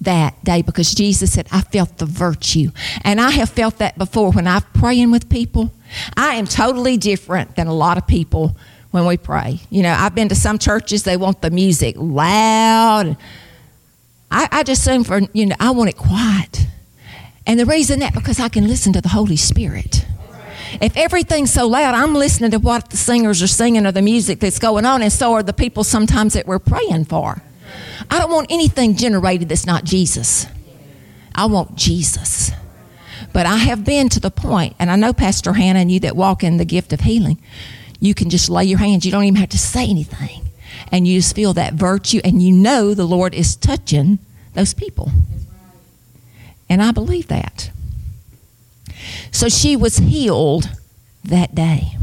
that 0.00 0.42
day 0.44 0.62
because 0.62 0.94
Jesus 0.94 1.32
said, 1.32 1.48
I 1.50 1.62
felt 1.62 1.98
the 1.98 2.06
virtue. 2.06 2.70
And 3.02 3.20
I 3.20 3.30
have 3.30 3.50
felt 3.50 3.78
that 3.78 3.98
before 3.98 4.32
when 4.32 4.46
I'm 4.46 4.62
praying 4.74 5.10
with 5.10 5.28
people. 5.28 5.72
I 6.16 6.34
am 6.34 6.46
totally 6.46 6.96
different 6.96 7.56
than 7.56 7.66
a 7.66 7.74
lot 7.74 7.98
of 7.98 8.06
people 8.06 8.56
when 8.90 9.06
we 9.06 9.16
pray. 9.16 9.60
You 9.70 9.82
know, 9.82 9.92
I've 9.92 10.14
been 10.14 10.28
to 10.28 10.34
some 10.34 10.58
churches, 10.58 11.02
they 11.02 11.16
want 11.16 11.42
the 11.42 11.50
music 11.50 11.96
loud. 11.98 13.16
I, 14.30 14.48
I 14.50 14.62
just 14.62 14.86
assume 14.86 15.04
for, 15.04 15.20
you 15.32 15.46
know, 15.46 15.56
I 15.60 15.70
want 15.70 15.90
it 15.90 15.96
quiet. 15.96 16.66
And 17.46 17.60
the 17.60 17.66
reason 17.66 18.00
that, 18.00 18.12
because 18.12 18.40
I 18.40 18.48
can 18.48 18.66
listen 18.66 18.92
to 18.94 19.00
the 19.00 19.08
Holy 19.08 19.36
Spirit. 19.36 20.04
If 20.80 20.96
everything's 20.96 21.52
so 21.52 21.66
loud, 21.66 21.94
I'm 21.94 22.14
listening 22.14 22.50
to 22.52 22.58
what 22.58 22.90
the 22.90 22.96
singers 22.96 23.42
are 23.42 23.46
singing 23.46 23.86
or 23.86 23.92
the 23.92 24.02
music 24.02 24.40
that's 24.40 24.58
going 24.58 24.84
on, 24.84 25.02
and 25.02 25.12
so 25.12 25.32
are 25.34 25.42
the 25.42 25.52
people 25.52 25.84
sometimes 25.84 26.34
that 26.34 26.46
we're 26.46 26.58
praying 26.58 27.06
for. 27.06 27.42
I 28.10 28.18
don't 28.18 28.30
want 28.30 28.50
anything 28.50 28.96
generated 28.96 29.48
that's 29.48 29.66
not 29.66 29.84
Jesus. 29.84 30.46
I 31.34 31.46
want 31.46 31.76
Jesus. 31.76 32.50
But 33.32 33.46
I 33.46 33.56
have 33.56 33.84
been 33.84 34.08
to 34.10 34.20
the 34.20 34.30
point, 34.30 34.76
and 34.78 34.90
I 34.90 34.96
know 34.96 35.12
Pastor 35.12 35.54
Hannah 35.54 35.80
and 35.80 35.90
you 35.90 36.00
that 36.00 36.16
walk 36.16 36.42
in 36.42 36.56
the 36.56 36.64
gift 36.64 36.92
of 36.92 37.00
healing, 37.00 37.38
you 38.00 38.14
can 38.14 38.30
just 38.30 38.48
lay 38.48 38.64
your 38.64 38.78
hands. 38.78 39.04
You 39.04 39.12
don't 39.12 39.24
even 39.24 39.36
have 39.36 39.50
to 39.50 39.58
say 39.58 39.88
anything. 39.88 40.48
And 40.92 41.06
you 41.06 41.18
just 41.18 41.34
feel 41.34 41.52
that 41.54 41.74
virtue, 41.74 42.20
and 42.24 42.42
you 42.42 42.52
know 42.52 42.94
the 42.94 43.06
Lord 43.06 43.34
is 43.34 43.56
touching 43.56 44.18
those 44.54 44.74
people. 44.74 45.10
And 46.68 46.82
I 46.82 46.92
believe 46.92 47.28
that. 47.28 47.70
So 49.30 49.48
she 49.48 49.76
was 49.76 49.98
healed 49.98 50.68
that 51.24 51.54
day. 51.54 51.96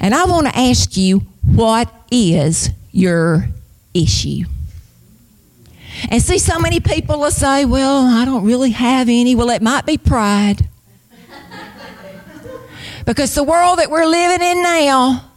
And 0.00 0.14
I 0.14 0.24
want 0.24 0.46
to 0.46 0.56
ask 0.56 0.96
you, 0.96 1.20
what 1.42 1.92
is 2.10 2.70
your 2.92 3.48
issue? 3.94 4.44
And 6.10 6.22
see, 6.22 6.38
so 6.38 6.58
many 6.58 6.80
people 6.80 7.18
will 7.18 7.30
say, 7.30 7.64
Well, 7.64 8.06
I 8.06 8.24
don't 8.24 8.44
really 8.44 8.70
have 8.70 9.08
any. 9.08 9.34
Well, 9.34 9.50
it 9.50 9.62
might 9.62 9.84
be 9.84 9.98
pride. 9.98 10.68
because 13.04 13.34
the 13.34 13.42
world 13.42 13.80
that 13.80 13.90
we're 13.90 14.06
living 14.06 14.46
in 14.46 14.62
now, 14.62 15.27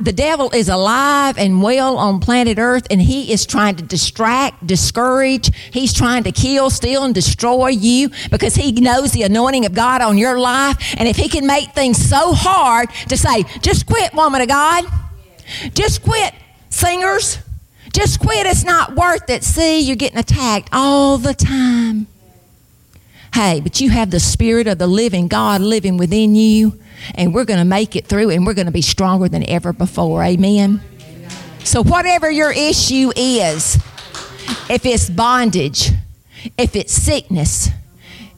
The 0.00 0.12
devil 0.12 0.50
is 0.52 0.68
alive 0.68 1.36
and 1.38 1.62
well 1.62 1.98
on 1.98 2.20
planet 2.20 2.58
Earth, 2.58 2.86
and 2.90 3.00
he 3.00 3.32
is 3.32 3.44
trying 3.44 3.76
to 3.76 3.82
distract, 3.82 4.66
discourage. 4.66 5.54
He's 5.72 5.92
trying 5.92 6.24
to 6.24 6.32
kill, 6.32 6.70
steal, 6.70 7.04
and 7.04 7.14
destroy 7.14 7.68
you 7.68 8.10
because 8.30 8.54
he 8.54 8.72
knows 8.72 9.12
the 9.12 9.22
anointing 9.22 9.66
of 9.66 9.74
God 9.74 10.00
on 10.00 10.16
your 10.18 10.38
life. 10.38 10.76
And 10.96 11.08
if 11.08 11.16
he 11.16 11.28
can 11.28 11.46
make 11.46 11.72
things 11.74 11.98
so 11.98 12.32
hard 12.32 12.88
to 13.08 13.16
say, 13.16 13.44
just 13.60 13.86
quit, 13.86 14.14
woman 14.14 14.40
of 14.40 14.48
God, 14.48 14.84
just 15.74 16.02
quit, 16.02 16.34
singers, 16.70 17.38
just 17.92 18.20
quit, 18.20 18.46
it's 18.46 18.64
not 18.64 18.96
worth 18.96 19.28
it. 19.28 19.44
See, 19.44 19.80
you're 19.80 19.96
getting 19.96 20.18
attacked 20.18 20.68
all 20.72 21.18
the 21.18 21.34
time. 21.34 22.06
Hey, 23.34 23.58
but 23.60 23.80
you 23.80 23.90
have 23.90 24.12
the 24.12 24.20
Spirit 24.20 24.68
of 24.68 24.78
the 24.78 24.86
living 24.86 25.26
God 25.26 25.60
living 25.60 25.96
within 25.96 26.36
you, 26.36 26.78
and 27.16 27.34
we're 27.34 27.44
going 27.44 27.58
to 27.58 27.64
make 27.64 27.96
it 27.96 28.06
through, 28.06 28.30
and 28.30 28.46
we're 28.46 28.54
going 28.54 28.66
to 28.66 28.72
be 28.72 28.80
stronger 28.80 29.28
than 29.28 29.44
ever 29.50 29.72
before. 29.72 30.22
Amen. 30.22 30.80
So, 31.64 31.82
whatever 31.82 32.30
your 32.30 32.52
issue 32.52 33.10
is, 33.16 33.74
if 34.70 34.86
it's 34.86 35.10
bondage, 35.10 35.90
if 36.56 36.76
it's 36.76 36.92
sickness, 36.92 37.70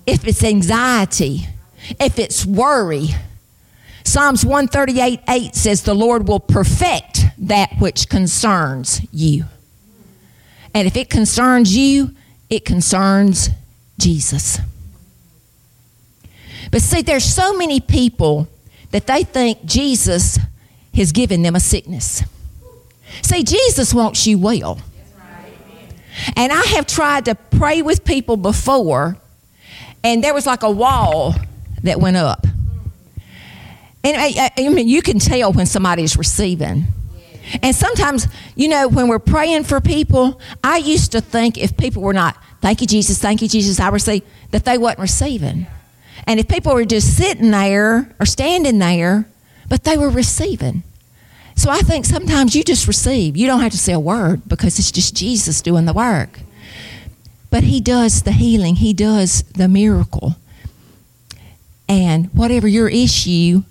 if 0.07 0.27
it's 0.27 0.43
anxiety, 0.43 1.47
if 2.01 2.19
it's 2.19 2.47
worry, 2.47 3.09
Psalms 4.03 4.47
138 4.47 5.21
8 5.29 5.55
says, 5.55 5.83
The 5.83 5.93
Lord 5.93 6.27
will 6.27 6.41
perfect 6.41 7.27
that 7.37 7.69
which 7.81 8.09
concerns 8.09 9.03
you. 9.13 9.45
And 10.73 10.89
if 10.89 10.97
it 10.97 11.11
concerns 11.11 11.77
you, 11.77 12.13
it 12.49 12.65
concerns 12.65 13.51
Jesus. 13.99 14.59
But 16.71 16.83
see, 16.83 17.03
there's 17.03 17.25
so 17.25 17.57
many 17.57 17.81
people 17.81 18.49
that 18.91 19.07
they 19.07 19.25
think 19.25 19.65
Jesus 19.65 20.39
has 20.95 21.13
given 21.13 21.43
them 21.43 21.55
a 21.55 21.61
sickness. 21.61 22.23
See, 23.23 23.43
Jesus 23.43 23.93
wants 23.95 24.27
you 24.27 24.39
well. 24.39 24.81
And 26.35 26.53
I 26.53 26.63
have 26.77 26.87
tried 26.87 27.27
to 27.27 27.35
pray 27.35 27.83
with 27.83 28.05
people 28.05 28.37
before, 28.37 29.19
and 30.03 30.25
there 30.25 30.33
was 30.33 30.47
like 30.47 30.63
a 30.63 30.71
wall 30.71 31.35
that 31.83 32.01
went 32.01 32.17
up. 32.17 32.47
And 34.03 34.17
I, 34.17 34.51
I 34.57 34.69
mean, 34.69 34.89
you 34.89 35.03
can 35.03 35.19
tell 35.19 35.53
when 35.53 35.67
somebody's 35.67 36.17
receiving. 36.17 36.87
And 37.63 37.75
sometimes, 37.75 38.29
you 38.55 38.69
know, 38.69 38.89
when 38.89 39.09
we're 39.09 39.19
praying 39.19 39.65
for 39.65 39.81
people, 39.81 40.41
I 40.65 40.79
used 40.79 41.13
to 41.13 41.21
think 41.21 41.59
if 41.59 41.77
people 41.77 42.03
were 42.03 42.13
not, 42.13 42.37
thank 42.61 42.81
you, 42.81 42.87
Jesus, 42.87 43.19
thank 43.19 43.43
you, 43.43 43.49
Jesus, 43.49 43.79
I 43.79 43.89
receive, 43.89 44.23
that 44.53 44.65
they 44.65 44.79
wasn't 44.79 45.01
receiving. 45.01 45.67
And 46.27 46.41
if 46.41 46.49
people 46.49 46.75
were 46.75 46.85
just 46.85 47.17
sitting 47.17 47.51
there 47.51 48.15
or 48.19 48.27
standing 48.27 48.79
there, 48.79 49.29
but 49.69 49.85
they 49.85 49.97
were 49.97 50.11
receiving. 50.11 50.83
So 51.57 51.71
I 51.71 51.81
think 51.81 52.05
sometimes 52.05 52.55
you 52.55 52.63
just 52.63 52.87
receive. 52.87 53.37
You 53.37 53.47
don't 53.47 53.61
have 53.61 53.73
to 53.73 53.79
say 53.79 53.93
a 53.93 54.01
word 54.01 54.49
because 54.49 54.79
it's 54.79 54.93
just 54.93 55.15
Jesus 55.17 55.63
doing 55.63 55.87
the 55.87 55.93
work. 55.93 56.41
But 57.51 57.65
He 57.65 57.81
does 57.81 58.23
the 58.23 58.33
healing, 58.33 58.77
He 58.77 58.93
does 58.93 59.43
the 59.43 59.69
miracle. 59.69 60.37
And 61.89 62.27
whatever 62.35 62.67
your 62.67 62.89
issue, 62.89 63.63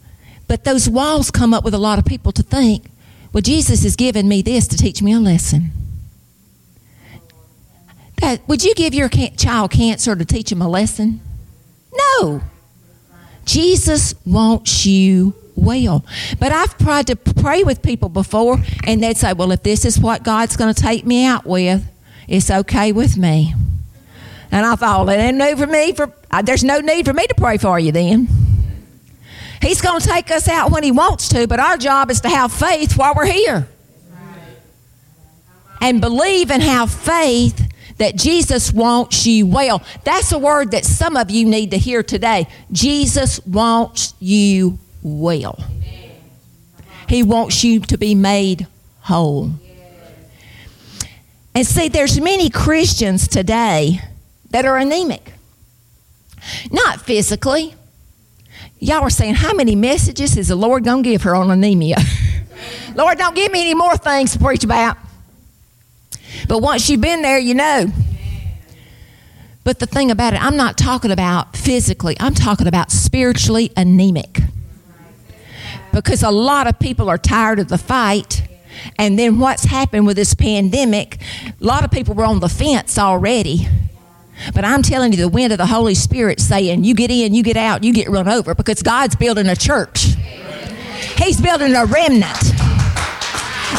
but 0.48 0.64
those 0.64 0.90
walls 0.90 1.32
come 1.32 1.54
up 1.54 1.64
with 1.64 1.74
a 1.74 1.80
lot 1.80 2.00
of 2.00 2.06
people 2.06 2.32
to 2.34 2.44
think, 2.44 2.86
well, 3.34 3.42
Jesus 3.42 3.84
has 3.84 3.96
given 3.96 4.30
me 4.30 4.42
this 4.42 4.68
to 4.70 4.78
teach 4.78 5.02
me 5.02 5.12
a 5.12 5.20
lesson. 5.20 5.72
That, 8.22 8.48
would 8.48 8.64
you 8.64 8.74
give 8.74 8.94
your 8.94 9.10
child 9.10 9.72
cancer 9.72 10.16
to 10.16 10.24
teach 10.24 10.52
him 10.52 10.62
a 10.62 10.70
lesson? 10.70 11.20
No. 11.96 12.42
Jesus 13.46 14.16
wants 14.26 14.86
you 14.86 15.36
well. 15.56 16.06
But 16.40 16.52
I've 16.52 16.78
tried 16.78 17.08
to 17.08 17.16
pray 17.16 17.64
with 17.64 17.82
people 17.82 18.10
before, 18.10 18.60
and 18.86 19.02
they'd 19.02 19.18
say, 19.18 19.34
Well, 19.34 19.52
if 19.52 19.64
this 19.64 19.86
is 19.86 20.00
what 20.00 20.24
God's 20.24 20.58
going 20.58 20.74
to 20.74 20.82
take 20.82 21.06
me 21.06 21.26
out 21.26 21.46
with, 21.46 21.86
it's 22.28 22.50
okay 22.50 22.92
with 22.92 23.18
me. 23.18 23.54
And 24.52 24.66
I 24.66 24.76
thought, 24.76 25.06
well, 25.06 25.20
ain't 25.20 25.38
no 25.38 25.56
for 25.58 25.68
me 25.68 25.92
for 25.94 26.14
uh, 26.32 26.42
there's 26.42 26.64
no 26.64 26.80
need 26.80 27.06
for 27.06 27.14
me 27.14 27.28
to 27.28 27.36
pray 27.36 27.58
for 27.58 27.80
you 27.80 27.92
then. 27.92 28.28
He's 29.62 29.82
going 29.82 30.00
to 30.00 30.08
take 30.08 30.32
us 30.32 30.48
out 30.48 30.72
when 30.72 30.84
he 30.84 30.92
wants 30.92 31.30
to, 31.30 31.48
but 31.48 31.60
our 31.60 31.78
job 31.78 32.12
is 32.12 32.22
to 32.22 32.30
have 32.30 32.52
faith 32.52 32.98
while 32.98 33.14
we're 33.16 33.26
here. 33.26 33.68
And 35.82 36.02
believe 36.02 36.52
and 36.52 36.64
have 36.64 36.92
faith 36.92 37.65
that 37.98 38.16
Jesus 38.16 38.74
wants 38.74 39.26
you 39.26 39.46
well. 39.46 39.82
That's 40.04 40.32
a 40.32 40.40
word 40.40 40.72
that 40.72 40.86
some 40.86 41.16
of 41.16 41.32
you 41.32 41.46
need 41.46 41.72
to 41.72 41.78
hear 41.78 42.04
today. 42.04 42.48
Jesus 42.72 43.40
wants 43.46 44.14
you 44.20 44.80
well. 45.02 45.60
He 47.08 47.24
wants 47.24 47.64
you 47.64 47.80
to 47.82 47.98
be 47.98 48.16
made 48.16 48.68
whole. 49.02 49.52
And 51.54 51.66
see, 51.66 51.88
there's 51.88 52.20
many 52.20 52.50
Christians 52.50 53.28
today 53.28 54.02
that 54.50 54.66
are 54.66 54.78
anemic. 54.78 55.34
Not 56.72 57.02
physically. 57.02 57.76
Y'all 58.80 59.02
are 59.02 59.10
saying, 59.10 59.36
how 59.36 59.54
many 59.54 59.76
messages 59.76 60.38
is 60.38 60.50
the 60.50 60.56
Lord 60.56 60.84
going 60.84 61.04
to 61.04 61.10
give 61.10 61.22
her 61.22 61.34
on 61.36 61.50
anemia? 61.50 61.98
Lord, 62.96 63.18
don't 63.18 63.36
give 63.36 63.52
me 63.52 63.62
any 63.62 63.74
more 63.74 63.96
things 63.96 64.34
to 64.34 64.40
preach 64.40 64.64
about. 64.64 64.98
But 66.48 66.60
once 66.60 66.90
you've 66.90 67.02
been 67.02 67.22
there, 67.22 67.40
you 67.40 67.54
know. 67.54 67.88
But 69.64 69.80
the 69.80 69.88
thing 69.88 70.12
about 70.12 70.34
it, 70.34 70.42
I'm 70.42 70.58
not 70.58 70.78
talking 70.78 71.12
about 71.12 71.58
physically, 71.58 72.16
I'm 72.20 72.36
talking 72.36 72.68
about 72.68 72.92
spiritually 72.92 73.72
anemic. 73.76 74.40
Because 75.92 76.22
a 76.22 76.30
lot 76.30 76.68
of 76.68 76.78
people 76.78 77.10
are 77.10 77.18
tired 77.18 77.60
of 77.60 77.68
the 77.68 77.78
fight. 77.78 78.48
And 79.00 79.18
then 79.18 79.40
what's 79.40 79.64
happened 79.64 80.06
with 80.06 80.18
this 80.18 80.34
pandemic, 80.34 81.20
a 81.46 81.64
lot 81.64 81.84
of 81.84 81.92
people 81.92 82.14
were 82.14 82.26
on 82.26 82.42
the 82.42 82.50
fence 82.50 83.00
already. 83.00 83.68
But 84.54 84.66
I'm 84.66 84.84
telling 84.84 85.14
you, 85.14 85.18
the 85.18 85.30
wind 85.30 85.52
of 85.54 85.58
the 85.58 85.66
Holy 85.66 85.96
Spirit 85.96 86.42
saying, 86.42 86.84
you 86.84 86.94
get 86.94 87.10
in, 87.10 87.34
you 87.34 87.42
get 87.42 87.58
out, 87.58 87.84
you 87.84 87.94
get 87.94 88.10
run 88.10 88.28
over 88.28 88.54
because 88.54 88.84
God's 88.84 89.16
building 89.16 89.48
a 89.48 89.56
church. 89.56 90.16
He's 91.18 91.40
building 91.40 91.74
a 91.74 91.86
remnant 91.86 92.75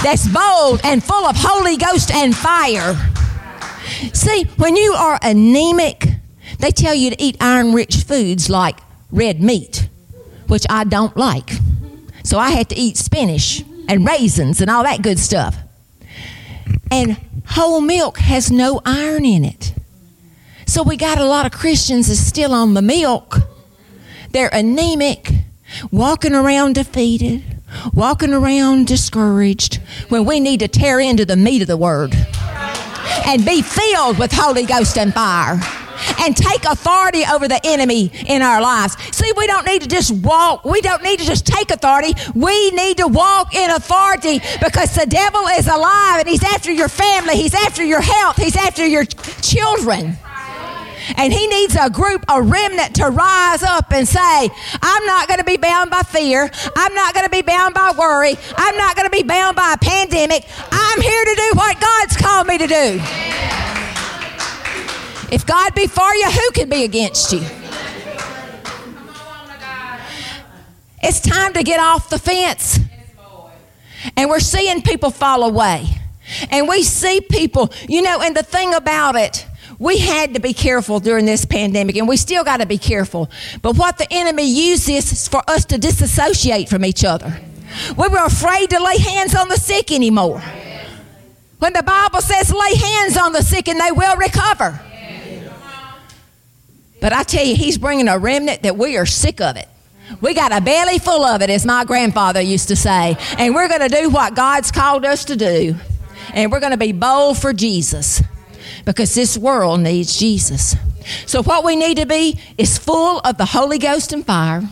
that's 0.03 0.29
bold 0.29 0.81
and 0.85 1.03
full 1.03 1.25
of 1.25 1.37
Holy 1.39 1.77
Ghost 1.77 2.11
and 2.11 2.35
fire. 2.37 2.95
See, 4.13 4.45
when 4.57 4.77
you 4.77 4.93
are 4.93 5.19
anemic, 5.23 6.07
they 6.59 6.71
tell 6.71 6.95
you 6.95 7.11
to 7.11 7.23
eat 7.23 7.37
iron 7.41 7.73
rich 7.73 8.05
foods 8.05 8.51
like 8.51 8.79
red 9.11 9.41
meat, 9.41 9.89
which 10.47 10.67
I 10.69 10.85
don't 10.85 11.17
like. 11.17 11.51
So 12.25 12.39
I 12.39 12.51
had 12.51 12.69
to 12.71 12.77
eat 12.77 12.97
spinach 12.97 13.65
and 13.89 14.07
raisins 14.07 14.61
and 14.61 14.71
all 14.71 14.83
that 14.83 15.03
good 15.03 15.19
stuff. 15.19 15.57
And 16.91 17.17
whole 17.47 17.81
milk 17.81 18.19
has 18.19 18.51
no 18.51 18.81
iron 18.85 19.25
in 19.25 19.45
it. 19.45 19.73
So 20.67 20.83
we 20.83 20.97
got 20.97 21.19
a 21.19 21.25
lot 21.25 21.47
of 21.47 21.53
Christians 21.53 22.09
that's 22.09 22.21
still 22.21 22.53
on 22.53 22.75
the 22.75 22.83
milk. 22.83 23.39
They're 24.33 24.51
anemic, 24.53 25.33
walking 25.91 26.35
around 26.35 26.75
defeated, 26.75 27.56
walking 27.95 28.33
around 28.33 28.87
discouraged, 28.87 29.81
when 30.09 30.25
we 30.25 30.41
need 30.41 30.61
to 30.61 30.69
tear 30.69 31.01
into 31.01 31.25
the 31.25 31.37
meat 31.37 31.63
of 31.63 31.69
the 31.69 31.77
word 31.77 32.15
and 33.27 33.45
be 33.45 33.63
filled 33.63 34.19
with 34.19 34.33
Holy 34.33 34.65
Ghost 34.65 34.99
and 34.99 35.13
fire 35.13 35.61
and 36.21 36.37
take 36.37 36.65
authority 36.65 37.25
over 37.25 37.49
the 37.49 37.61
enemy 37.65 38.11
in 38.27 38.43
our 38.43 38.61
lives. 38.61 38.97
See, 39.15 39.31
we 39.37 39.47
don't 39.47 39.67
need 39.67 39.83
to 39.83 39.89
just 39.89 40.13
walk, 40.13 40.65
we 40.65 40.81
don't 40.81 41.03
need 41.03 41.19
to 41.21 41.25
just 41.25 41.47
take 41.47 41.71
authority. 41.71 42.15
We 42.35 42.71
need 42.73 42.99
to 42.99 43.09
walk 43.09 43.55
in 43.55 43.71
authority 43.71 44.41
because 44.63 44.95
the 44.95 45.07
devil 45.07 45.47
is 45.49 45.67
alive 45.67 46.21
and 46.21 46.29
he's 46.29 46.45
after 46.45 46.73
your 46.73 46.89
family, 46.89 47.37
he's 47.37 47.55
after 47.55 47.85
your 47.85 48.01
health, 48.01 48.37
he's 48.37 48.57
after 48.57 48.87
your 48.87 49.05
children. 49.05 50.19
And 51.17 51.33
he 51.33 51.47
needs 51.47 51.77
a 51.77 51.89
group, 51.89 52.25
a 52.29 52.43
remnant 52.43 52.97
to 52.97 53.07
rise 53.07 53.63
up 53.63 53.93
and 53.93 54.07
say, 54.09 54.51
I'm 54.83 55.07
not 55.07 55.29
going 55.29 55.39
to 55.39 55.45
be 55.45 55.57
bound 55.57 55.91
by 55.91 56.03
fear. 56.03 56.51
I'm 56.77 56.95
not 56.95 57.15
going 57.15 57.25
to 57.25 57.31
be 57.31 57.43
bound 57.43 57.75
by 57.75 57.93
worry. 57.97 58.37
I'm 58.57 58.77
not 58.77 58.97
going 58.97 59.07
to 59.07 59.17
be 59.17 59.23
bound 59.23 59.57
by 59.57 59.75
a 59.75 59.79
pandemic. 59.79 60.45
I'm 60.73 61.01
here 61.01 61.25
to 61.25 61.35
do 61.35 61.51
what 61.55 61.81
God's 61.81 62.17
called 62.17 62.47
me 62.49 62.59
to 62.59 62.67
do. 62.67 63.01
If 65.31 65.45
God 65.47 65.75
be 65.75 65.87
for 65.87 66.15
you, 66.15 66.31
who 66.31 66.51
can 66.53 66.69
be 66.69 66.85
against 66.85 67.33
you? 67.33 67.45
It's 71.03 71.21
time 71.21 71.53
to 71.53 71.63
get 71.63 71.79
off 71.79 72.11
the 72.11 72.19
fence. 72.19 72.81
And 74.17 74.31
we're 74.31 74.41
seeing 74.41 74.83
people 74.83 75.11
fall 75.11 75.45
away. 75.45 75.87
And 76.51 76.69
we 76.69 76.83
see 76.83 77.21
people, 77.21 77.73
you 77.89 78.03
know, 78.03 78.21
and 78.21 78.37
the 78.37 78.43
thing 78.43 78.75
about 78.75 79.15
it, 79.15 79.47
we 79.79 79.99
had 79.99 80.35
to 80.35 80.41
be 80.41 80.55
careful 80.55 81.01
during 81.01 81.27
this 81.27 81.45
pandemic, 81.45 81.97
and 81.97 82.09
we 82.09 82.17
still 82.17 82.45
got 82.45 82.59
to 82.59 82.67
be 82.67 82.79
careful. 82.79 83.31
But 83.63 83.77
what 83.77 83.99
the 83.99 84.07
enemy 84.11 84.45
uses 84.45 85.13
is 85.13 85.29
for 85.29 85.43
us 85.49 85.65
to 85.67 85.79
disassociate 85.79 86.69
from 86.69 86.85
each 86.85 87.05
other. 87.05 87.41
We 87.97 88.09
were 88.09 88.25
afraid 88.25 88.71
to 88.71 88.83
lay 88.83 88.97
hands 88.99 89.35
on 89.35 89.49
the 89.49 89.57
sick 89.57 89.93
anymore. 89.93 90.41
When 91.59 91.73
the 91.73 91.83
Bible 91.83 92.21
says 92.21 92.53
lay 92.53 92.75
hands 92.75 93.17
on 93.17 93.33
the 93.33 93.43
sick 93.43 93.69
and 93.69 93.81
they 93.81 93.93
will 93.93 94.17
recover. 94.17 94.81
But 97.01 97.13
I 97.13 97.23
tell 97.23 97.45
you, 97.45 97.55
he's 97.55 97.77
bringing 97.77 98.09
a 98.09 98.19
remnant 98.19 98.63
that 98.63 98.77
we 98.77 98.97
are 98.97 99.07
sick 99.07 99.41
of 99.41 99.57
it. 99.57 99.69
We 100.21 100.33
got 100.33 100.53
a 100.53 100.61
belly 100.61 100.99
full 100.99 101.25
of 101.25 101.43
it, 101.43 101.51
as 101.51 101.67
my 101.67 101.85
grandfather 101.85 102.41
used 102.41 102.69
to 102.69 102.77
say. 102.77 103.17
And 103.39 103.55
we're 103.55 103.69
going 103.69 103.89
to 103.89 103.89
do 103.89 104.09
what 104.09 104.35
God's 104.35 104.71
called 104.71 105.05
us 105.05 105.27
to 105.27 105.37
do. 105.37 105.77
And 106.33 106.51
we're 106.51 106.61
going 106.61 106.73
to 106.73 106.79
be 106.79 106.93
bold 106.93 107.39
for 107.39 107.53
Jesus 107.53 108.23
because 108.87 109.15
this 109.15 109.37
world 109.37 109.81
needs 109.81 110.17
Jesus. 110.17 110.77
So, 111.27 111.43
what 111.43 111.65
we 111.65 111.77
need 111.77 111.99
to 111.99 112.07
be 112.07 112.41
is 112.57 112.79
full 112.79 113.21
of 113.21 113.37
the 113.37 113.45
Holy 113.45 113.79
Ghost 113.79 114.15
and 114.15 114.25
fire, 114.25 114.63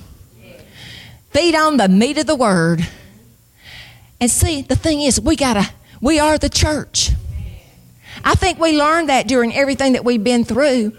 feed 1.31 1.55
on 1.55 1.77
the 1.77 1.89
meat 1.89 2.17
of 2.17 2.27
the 2.27 2.37
Word. 2.37 2.89
And 4.21 4.31
see, 4.31 4.63
the 4.63 4.77
thing 4.77 5.03
is, 5.03 5.21
we 5.21 5.37
got 5.37 5.55
to, 5.55 5.71
we 6.01 6.19
are 6.19 6.39
the 6.39 6.49
church. 6.49 7.11
I 8.25 8.35
think 8.37 8.59
we 8.59 8.79
learned 8.79 9.11
that 9.11 9.29
during 9.29 9.55
everything 9.55 9.93
that 9.93 10.05
we've 10.05 10.23
been 10.25 10.45
through 10.45 10.97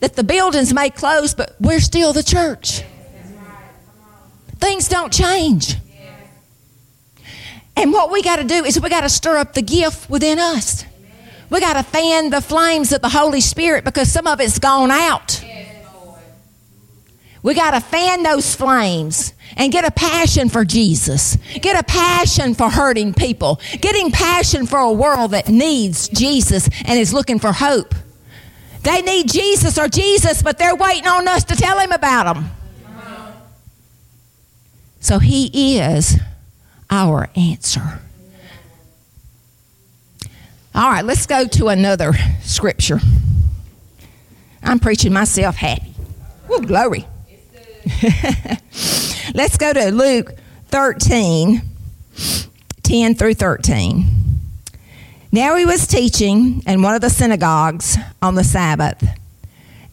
that 0.00 0.16
the 0.16 0.24
buildings 0.24 0.74
may 0.74 0.90
close, 0.90 1.32
but 1.32 1.54
we're 1.60 1.80
still 1.80 2.12
the 2.12 2.24
church. 2.24 2.82
Things 4.56 4.88
don't 4.88 5.12
change. 5.12 5.76
And 7.76 7.92
what 7.92 8.10
we 8.10 8.20
got 8.20 8.36
to 8.36 8.44
do 8.44 8.64
is 8.64 8.80
we 8.80 8.88
got 8.88 9.02
to 9.02 9.08
stir 9.08 9.38
up 9.38 9.54
the 9.54 9.62
gift 9.62 10.10
within 10.10 10.40
us. 10.40 10.84
We 11.52 11.60
got 11.60 11.74
to 11.74 11.82
fan 11.82 12.30
the 12.30 12.40
flames 12.40 12.92
of 12.92 13.02
the 13.02 13.10
Holy 13.10 13.42
Spirit 13.42 13.84
because 13.84 14.10
some 14.10 14.26
of 14.26 14.40
it's 14.40 14.58
gone 14.58 14.90
out. 14.90 15.44
We 17.42 17.52
got 17.52 17.72
to 17.72 17.80
fan 17.80 18.22
those 18.22 18.54
flames 18.54 19.34
and 19.58 19.70
get 19.70 19.84
a 19.84 19.90
passion 19.90 20.48
for 20.48 20.64
Jesus. 20.64 21.36
Get 21.60 21.78
a 21.78 21.82
passion 21.82 22.54
for 22.54 22.70
hurting 22.70 23.12
people. 23.12 23.60
Getting 23.82 24.10
passion 24.10 24.66
for 24.66 24.78
a 24.78 24.92
world 24.92 25.32
that 25.32 25.50
needs 25.50 26.08
Jesus 26.08 26.70
and 26.86 26.98
is 26.98 27.12
looking 27.12 27.38
for 27.38 27.52
hope. 27.52 27.94
They 28.82 29.02
need 29.02 29.30
Jesus 29.30 29.76
or 29.76 29.88
Jesus, 29.88 30.42
but 30.42 30.56
they're 30.56 30.74
waiting 30.74 31.06
on 31.06 31.28
us 31.28 31.44
to 31.44 31.54
tell 31.54 31.78
him 31.78 31.92
about 31.92 32.34
him. 32.34 32.50
So 35.00 35.18
he 35.18 35.78
is 35.78 36.18
our 36.88 37.28
answer. 37.36 38.00
All 40.74 40.88
right, 40.88 41.04
let's 41.04 41.26
go 41.26 41.46
to 41.46 41.68
another 41.68 42.14
scripture. 42.40 42.98
I'm 44.62 44.78
preaching 44.78 45.12
myself 45.12 45.56
happy. 45.56 45.94
Woo, 46.48 46.62
glory. 46.62 47.06
let's 49.34 49.58
go 49.58 49.74
to 49.74 49.90
Luke 49.90 50.32
13, 50.68 51.60
10 52.82 53.14
through 53.14 53.34
13. 53.34 54.06
Now 55.30 55.56
he 55.56 55.66
was 55.66 55.86
teaching 55.86 56.62
in 56.66 56.80
one 56.80 56.94
of 56.94 57.02
the 57.02 57.10
synagogues 57.10 57.98
on 58.22 58.34
the 58.34 58.44
Sabbath. 58.44 59.04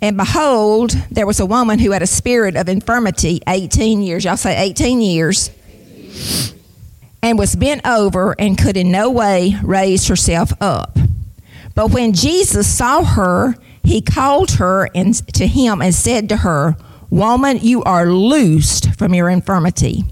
And 0.02 0.16
behold, 0.16 0.92
there 1.12 1.28
was 1.28 1.42
a 1.42 1.46
woman 1.46 1.80
who 1.80 1.92
had 1.92 2.02
a 2.02 2.08
spirit 2.08 2.56
of 2.56 2.70
infirmity 2.70 3.42
18 3.48 4.02
years. 4.02 4.24
Y'all 4.24 4.38
say 4.38 4.58
18 4.58 5.02
years. 5.02 5.52
And 7.22 7.38
was 7.38 7.56
bent 7.56 7.86
over 7.86 8.36
and 8.40 8.58
could 8.58 8.78
in 8.78 8.92
no 8.92 9.10
way 9.10 9.56
raise 9.64 10.08
herself 10.08 10.54
up. 10.62 10.98
But 11.76 11.92
when 11.92 12.14
Jesus 12.14 12.68
saw 12.74 13.04
her, 13.04 13.56
he 13.84 14.02
called 14.02 14.52
her 14.52 14.90
and, 14.96 15.16
to 15.34 15.48
him 15.48 15.82
and 15.82 15.94
said 15.94 16.30
to 16.30 16.38
her, 16.38 16.78
Woman, 17.10 17.60
you 17.62 17.84
are 17.84 18.12
loosed 18.12 18.94
from 18.96 19.14
your 19.14 19.30
infirmity. 19.30 20.04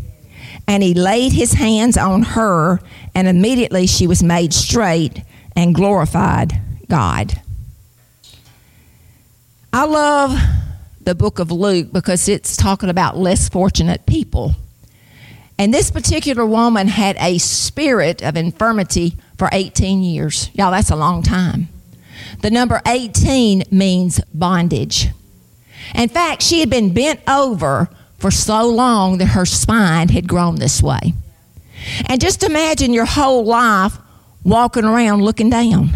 And 0.68 0.84
he 0.84 0.94
laid 0.94 1.32
his 1.32 1.54
hands 1.54 1.98
on 1.98 2.24
her, 2.24 2.80
and 3.16 3.28
immediately 3.28 3.88
she 3.88 4.08
was 4.08 4.22
made 4.22 4.54
straight 4.54 5.24
and 5.56 5.74
glorified 5.74 6.60
God. 6.90 7.42
I 9.72 9.86
love 9.86 10.40
the 11.02 11.16
book 11.16 11.40
of 11.40 11.52
Luke 11.52 11.94
because 11.94 12.28
it's 12.28 12.58
talking 12.58 12.90
about 12.90 13.18
less 13.18 13.48
fortunate 13.48 14.06
people. 14.06 14.56
And 15.60 15.74
this 15.74 15.90
particular 15.90 16.46
woman 16.46 16.88
had 16.88 17.18
a 17.20 17.38
spirit 17.40 18.22
of 18.22 18.36
infirmity 18.36 19.16
for 19.38 19.50
18 19.52 20.04
years. 20.04 20.50
Y'all, 20.54 20.72
that's 20.72 20.92
a 20.92 20.96
long 20.96 21.24
time. 21.24 21.70
The 22.42 22.52
number 22.52 22.82
18 22.86 23.64
means 23.72 24.20
bondage. 24.34 25.08
In 25.96 26.10
fact, 26.10 26.44
she 26.44 26.60
had 26.60 26.70
been 26.70 26.94
bent 26.94 27.22
over 27.28 27.90
for 28.20 28.30
so 28.30 28.68
long 28.68 29.18
that 29.18 29.28
her 29.28 29.46
spine 29.46 30.10
had 30.10 30.28
grown 30.28 30.56
this 30.56 30.82
way. 30.82 31.14
And 32.08 32.20
just 32.20 32.44
imagine 32.44 32.94
your 32.94 33.06
whole 33.06 33.46
life 33.46 33.98
walking 34.44 34.86
around 34.86 35.24
looking 35.24 35.50
down, 35.50 35.92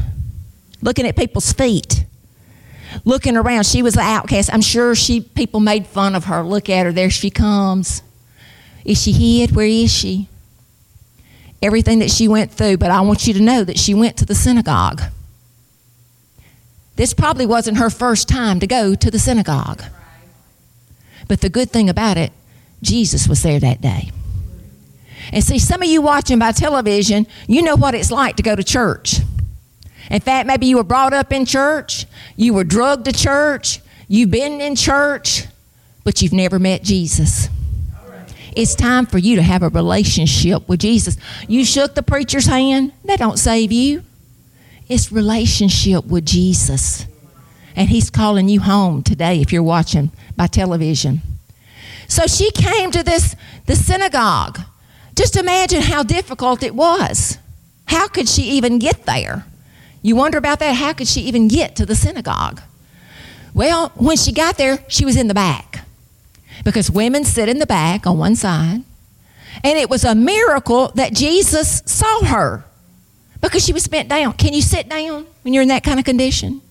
looking 0.81 1.05
at 1.05 1.15
people's 1.15 1.51
feet 1.51 2.05
looking 3.05 3.37
around. 3.37 3.65
She 3.65 3.81
was 3.81 3.93
the 3.93 4.01
outcast. 4.01 4.53
I'm 4.53 4.61
sure 4.61 4.95
she 4.95 5.21
people 5.21 5.59
made 5.59 5.87
fun 5.87 6.15
of 6.15 6.25
her. 6.25 6.43
Look 6.43 6.69
at 6.69 6.85
her. 6.85 6.91
There 6.91 7.09
she 7.09 7.29
comes. 7.29 8.03
Is 8.85 9.01
she 9.01 9.11
hid? 9.11 9.55
Where 9.55 9.65
is 9.65 9.91
she? 9.91 10.27
Everything 11.61 11.99
that 11.99 12.09
she 12.09 12.27
went 12.27 12.51
through, 12.51 12.77
but 12.77 12.91
I 12.91 13.01
want 13.01 13.27
you 13.27 13.33
to 13.35 13.41
know 13.41 13.63
that 13.63 13.77
she 13.77 13.93
went 13.93 14.17
to 14.17 14.25
the 14.25 14.35
synagogue. 14.35 15.01
This 16.95 17.13
probably 17.13 17.45
wasn't 17.45 17.77
her 17.77 17.89
first 17.89 18.27
time 18.27 18.59
to 18.59 18.67
go 18.67 18.95
to 18.95 19.11
the 19.11 19.19
synagogue. 19.19 19.83
But 21.27 21.41
the 21.41 21.49
good 21.49 21.71
thing 21.71 21.89
about 21.89 22.17
it, 22.17 22.31
Jesus 22.81 23.27
was 23.27 23.43
there 23.43 23.59
that 23.59 23.81
day. 23.81 24.11
And 25.31 25.43
see, 25.43 25.59
some 25.59 25.81
of 25.81 25.87
you 25.87 26.01
watching 26.01 26.39
by 26.39 26.51
television, 26.51 27.27
you 27.47 27.61
know 27.61 27.75
what 27.75 27.95
it's 27.95 28.11
like 28.11 28.35
to 28.37 28.43
go 28.43 28.55
to 28.55 28.63
church. 28.63 29.19
In 30.09 30.19
fact, 30.19 30.47
maybe 30.47 30.65
you 30.65 30.77
were 30.77 30.83
brought 30.83 31.13
up 31.13 31.31
in 31.31 31.45
church, 31.45 32.05
you 32.35 32.53
were 32.53 32.63
drugged 32.63 33.05
to 33.05 33.13
church, 33.13 33.79
you've 34.07 34.31
been 34.31 34.59
in 34.59 34.75
church, 34.75 35.45
but 36.03 36.21
you've 36.21 36.33
never 36.33 36.59
met 36.59 36.83
Jesus. 36.83 37.47
It's 38.55 38.75
time 38.75 39.05
for 39.05 39.17
you 39.17 39.37
to 39.37 39.41
have 39.41 39.63
a 39.63 39.69
relationship 39.69 40.67
with 40.67 40.81
Jesus. 40.81 41.17
You 41.47 41.63
shook 41.63 41.95
the 41.95 42.03
preacher's 42.03 42.45
hand, 42.45 42.91
that 43.05 43.19
don't 43.19 43.39
save 43.39 43.71
you. 43.71 44.03
It's 44.89 45.11
relationship 45.11 46.05
with 46.05 46.25
Jesus. 46.25 47.05
And 47.75 47.89
he's 47.89 48.09
calling 48.09 48.49
you 48.49 48.59
home 48.59 49.03
today 49.03 49.39
if 49.39 49.53
you're 49.53 49.63
watching 49.63 50.11
by 50.35 50.47
television. 50.47 51.21
So 52.09 52.27
she 52.27 52.51
came 52.51 52.91
to 52.91 53.03
this 53.03 53.35
the 53.67 53.75
synagogue. 53.75 54.59
Just 55.15 55.37
imagine 55.37 55.81
how 55.81 56.03
difficult 56.03 56.63
it 56.63 56.75
was. 56.75 57.37
How 57.85 58.07
could 58.07 58.27
she 58.27 58.43
even 58.43 58.79
get 58.79 59.05
there? 59.05 59.45
You 60.01 60.15
wonder 60.15 60.37
about 60.37 60.59
that? 60.59 60.75
How 60.75 60.93
could 60.93 61.07
she 61.07 61.21
even 61.21 61.47
get 61.47 61.75
to 61.77 61.85
the 61.85 61.95
synagogue? 61.95 62.61
Well, 63.53 63.89
when 63.95 64.17
she 64.17 64.33
got 64.33 64.57
there, 64.57 64.83
she 64.87 65.05
was 65.05 65.15
in 65.15 65.27
the 65.27 65.33
back 65.33 65.85
because 66.63 66.89
women 66.89 67.23
sit 67.23 67.49
in 67.49 67.59
the 67.59 67.65
back 67.65 68.05
on 68.05 68.17
one 68.17 68.35
side. 68.35 68.83
And 69.63 69.77
it 69.77 69.89
was 69.89 70.03
a 70.03 70.15
miracle 70.15 70.89
that 70.95 71.13
Jesus 71.13 71.83
saw 71.85 72.23
her 72.25 72.63
because 73.41 73.65
she 73.65 73.73
was 73.73 73.87
bent 73.87 74.09
down. 74.09 74.33
Can 74.33 74.53
you 74.53 74.61
sit 74.61 74.87
down 74.87 75.25
when 75.41 75.53
you're 75.53 75.63
in 75.63 75.69
that 75.69 75.83
kind 75.83 75.99
of 75.99 76.05
condition? 76.05 76.61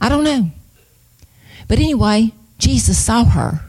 I 0.00 0.08
don't 0.08 0.24
know. 0.24 0.50
But 1.68 1.78
anyway, 1.78 2.32
Jesus 2.58 3.02
saw 3.02 3.24
her. 3.24 3.60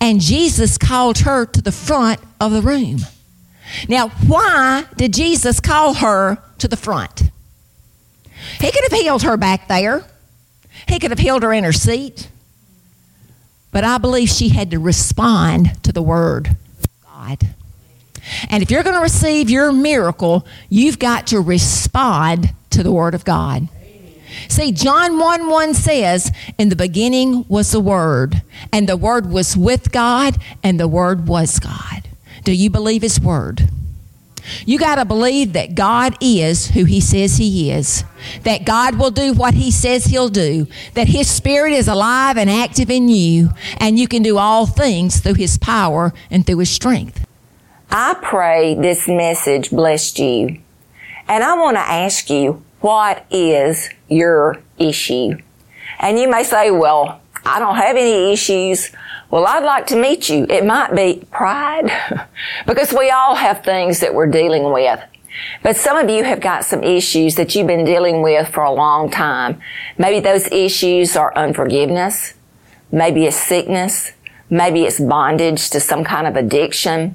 And 0.00 0.20
Jesus 0.20 0.78
called 0.78 1.18
her 1.18 1.46
to 1.46 1.62
the 1.62 1.72
front 1.72 2.20
of 2.40 2.52
the 2.52 2.62
room. 2.62 2.98
Now, 3.88 4.08
why 4.08 4.84
did 4.96 5.14
Jesus 5.14 5.60
call 5.60 5.94
her 5.94 6.38
to 6.58 6.68
the 6.68 6.76
front? 6.76 7.22
He 8.60 8.70
could 8.70 8.82
have 8.90 9.00
healed 9.00 9.22
her 9.22 9.36
back 9.36 9.68
there, 9.68 10.04
he 10.88 10.98
could 10.98 11.10
have 11.10 11.18
healed 11.18 11.42
her 11.42 11.52
in 11.52 11.64
her 11.64 11.72
seat. 11.72 12.28
But 13.72 13.84
I 13.84 13.98
believe 13.98 14.28
she 14.28 14.48
had 14.48 14.70
to 14.72 14.78
respond 14.78 15.82
to 15.84 15.92
the 15.92 16.02
word 16.02 16.48
of 16.48 16.86
God. 17.02 17.54
And 18.48 18.62
if 18.62 18.70
you're 18.70 18.82
going 18.82 18.96
to 18.96 19.02
receive 19.02 19.48
your 19.48 19.72
miracle, 19.72 20.46
you've 20.68 20.98
got 20.98 21.26
to 21.28 21.40
respond 21.40 22.50
to 22.70 22.82
the 22.82 22.92
word 22.92 23.14
of 23.14 23.24
God. 23.24 23.68
See, 24.48 24.72
John 24.72 25.18
1 25.18 25.48
1 25.48 25.74
says, 25.74 26.32
In 26.58 26.68
the 26.68 26.76
beginning 26.76 27.44
was 27.48 27.72
the 27.72 27.80
Word, 27.80 28.42
and 28.72 28.88
the 28.88 28.96
Word 28.96 29.30
was 29.30 29.56
with 29.56 29.92
God, 29.92 30.36
and 30.62 30.78
the 30.78 30.88
Word 30.88 31.26
was 31.26 31.58
God. 31.58 32.08
Do 32.44 32.52
you 32.52 32.70
believe 32.70 33.02
His 33.02 33.20
Word? 33.20 33.68
You 34.66 34.78
got 34.78 34.96
to 34.96 35.04
believe 35.04 35.52
that 35.52 35.74
God 35.74 36.16
is 36.20 36.68
who 36.68 36.84
He 36.84 37.00
says 37.00 37.36
He 37.36 37.70
is, 37.70 38.04
that 38.44 38.64
God 38.64 38.98
will 38.98 39.10
do 39.10 39.32
what 39.32 39.54
He 39.54 39.70
says 39.70 40.06
He'll 40.06 40.28
do, 40.28 40.66
that 40.94 41.08
His 41.08 41.28
Spirit 41.28 41.72
is 41.72 41.88
alive 41.88 42.36
and 42.36 42.50
active 42.50 42.90
in 42.90 43.08
you, 43.08 43.50
and 43.78 43.98
you 43.98 44.08
can 44.08 44.22
do 44.22 44.38
all 44.38 44.66
things 44.66 45.20
through 45.20 45.34
His 45.34 45.58
power 45.58 46.12
and 46.30 46.46
through 46.46 46.58
His 46.58 46.70
strength. 46.70 47.26
I 47.90 48.14
pray 48.22 48.74
this 48.74 49.08
message 49.08 49.70
blessed 49.70 50.18
you. 50.18 50.60
And 51.26 51.44
I 51.44 51.54
want 51.54 51.76
to 51.76 51.80
ask 51.80 52.28
you, 52.30 52.62
what 52.80 53.24
is 53.30 53.88
your 54.08 54.58
issue? 54.78 55.38
And 55.98 56.18
you 56.18 56.30
may 56.30 56.44
say, 56.44 56.70
well, 56.70 57.19
I 57.44 57.58
don't 57.58 57.76
have 57.76 57.96
any 57.96 58.32
issues. 58.32 58.90
Well, 59.30 59.46
I'd 59.46 59.64
like 59.64 59.86
to 59.88 59.96
meet 59.96 60.28
you. 60.28 60.46
It 60.48 60.64
might 60.64 60.94
be 60.94 61.24
pride 61.30 61.90
because 62.66 62.92
we 62.92 63.10
all 63.10 63.34
have 63.34 63.64
things 63.64 64.00
that 64.00 64.14
we're 64.14 64.26
dealing 64.26 64.72
with. 64.72 65.00
But 65.62 65.76
some 65.76 65.96
of 65.96 66.10
you 66.10 66.24
have 66.24 66.40
got 66.40 66.64
some 66.64 66.82
issues 66.82 67.36
that 67.36 67.54
you've 67.54 67.66
been 67.66 67.84
dealing 67.84 68.22
with 68.22 68.48
for 68.48 68.64
a 68.64 68.72
long 68.72 69.10
time. 69.10 69.60
Maybe 69.96 70.20
those 70.20 70.46
issues 70.48 71.16
are 71.16 71.32
unforgiveness, 71.36 72.34
maybe 72.90 73.26
it's 73.26 73.36
sickness, 73.36 74.12
Maybe 74.52 74.82
it's 74.82 74.98
bondage 74.98 75.70
to 75.70 75.78
some 75.78 76.02
kind 76.02 76.26
of 76.26 76.34
addiction. 76.34 77.14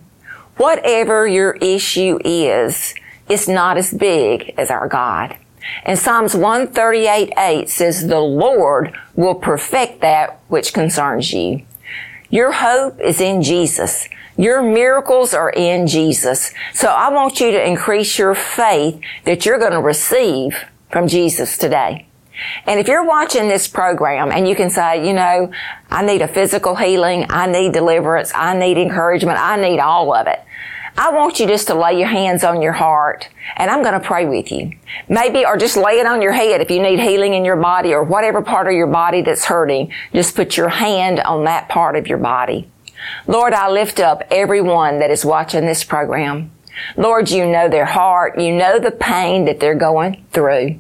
Whatever 0.56 1.28
your 1.28 1.52
issue 1.58 2.18
is, 2.24 2.96
it's 3.28 3.50
not 3.50 3.76
as 3.76 3.94
big 3.94 4.54
as 4.58 4.72
our 4.72 4.88
God. 4.88 5.36
And 5.84 5.98
Psalms 5.98 6.36
138 6.36 7.34
8 7.38 7.70
says, 7.70 8.08
The 8.08 8.20
Lord 8.20 8.98
will 9.16 9.36
perfect 9.36 10.02
that 10.02 10.40
which 10.48 10.74
concerns 10.74 11.32
you. 11.34 11.66
Your 12.30 12.52
hope 12.52 13.00
is 13.00 13.22
in 13.22 13.42
Jesus. 13.42 14.08
Your 14.38 14.62
miracles 14.62 15.34
are 15.34 15.52
in 15.52 15.88
Jesus. 15.88 16.54
So 16.74 16.90
I 16.90 17.10
want 17.10 17.40
you 17.40 17.52
to 17.52 17.68
increase 17.68 18.20
your 18.20 18.36
faith 18.36 19.00
that 19.24 19.46
you're 19.46 19.60
going 19.60 19.72
to 19.72 19.82
receive 19.82 20.66
from 20.92 21.08
Jesus 21.08 21.58
today. 21.58 22.08
And 22.66 22.80
if 22.80 22.88
you're 22.88 23.06
watching 23.06 23.48
this 23.48 23.68
program 23.68 24.32
and 24.32 24.48
you 24.48 24.56
can 24.56 24.70
say, 24.70 25.08
you 25.08 25.14
know, 25.14 25.52
I 25.90 26.06
need 26.06 26.22
a 26.22 26.28
physical 26.28 26.76
healing, 26.76 27.26
I 27.30 27.48
need 27.48 27.72
deliverance, 27.72 28.32
I 28.36 28.58
need 28.58 28.78
encouragement, 28.78 29.40
I 29.40 29.56
need 29.56 29.80
all 29.80 30.14
of 30.14 30.28
it. 30.28 30.42
I 30.98 31.12
want 31.12 31.40
you 31.40 31.48
just 31.48 31.68
to 31.68 31.76
lay 31.76 32.00
your 32.00 32.08
hands 32.08 32.44
on 32.44 32.62
your 32.62 32.72
heart 32.72 33.28
and 33.58 33.70
I'm 33.70 33.84
going 33.84 34.00
to 34.00 34.06
pray 34.06 34.26
with 34.26 34.52
you. 34.52 34.72
Maybe, 35.10 35.46
or 35.46 35.58
just 35.58 35.76
lay 35.76 36.00
it 36.00 36.06
on 36.06 36.22
your 36.22 36.32
head 36.32 36.62
if 36.62 36.72
you 36.72 36.82
need 36.82 37.00
healing 37.00 37.34
in 37.34 37.44
your 37.44 37.58
body 37.58 37.94
or 37.94 38.04
whatever 38.04 38.42
part 38.42 38.68
of 38.68 38.74
your 38.74 38.88
body 38.88 39.22
that's 39.22 39.46
hurting. 39.46 39.92
Just 40.14 40.36
put 40.36 40.56
your 40.56 40.70
hand 40.70 41.20
on 41.20 41.44
that 41.44 41.68
part 41.68 41.98
of 41.98 42.08
your 42.08 42.18
body. 42.18 42.70
Lord, 43.28 43.54
I 43.54 43.70
lift 43.70 44.00
up 44.00 44.24
everyone 44.32 45.00
that 45.00 45.12
is 45.12 45.26
watching 45.26 45.66
this 45.66 45.84
program. 45.84 46.52
Lord, 46.96 47.30
you 47.30 47.46
know 47.46 47.68
their 47.68 47.86
heart. 47.86 48.40
You 48.40 48.56
know 48.56 48.80
the 48.80 48.92
pain 48.92 49.46
that 49.46 49.60
they're 49.60 49.76
going 49.76 50.26
through. 50.32 50.80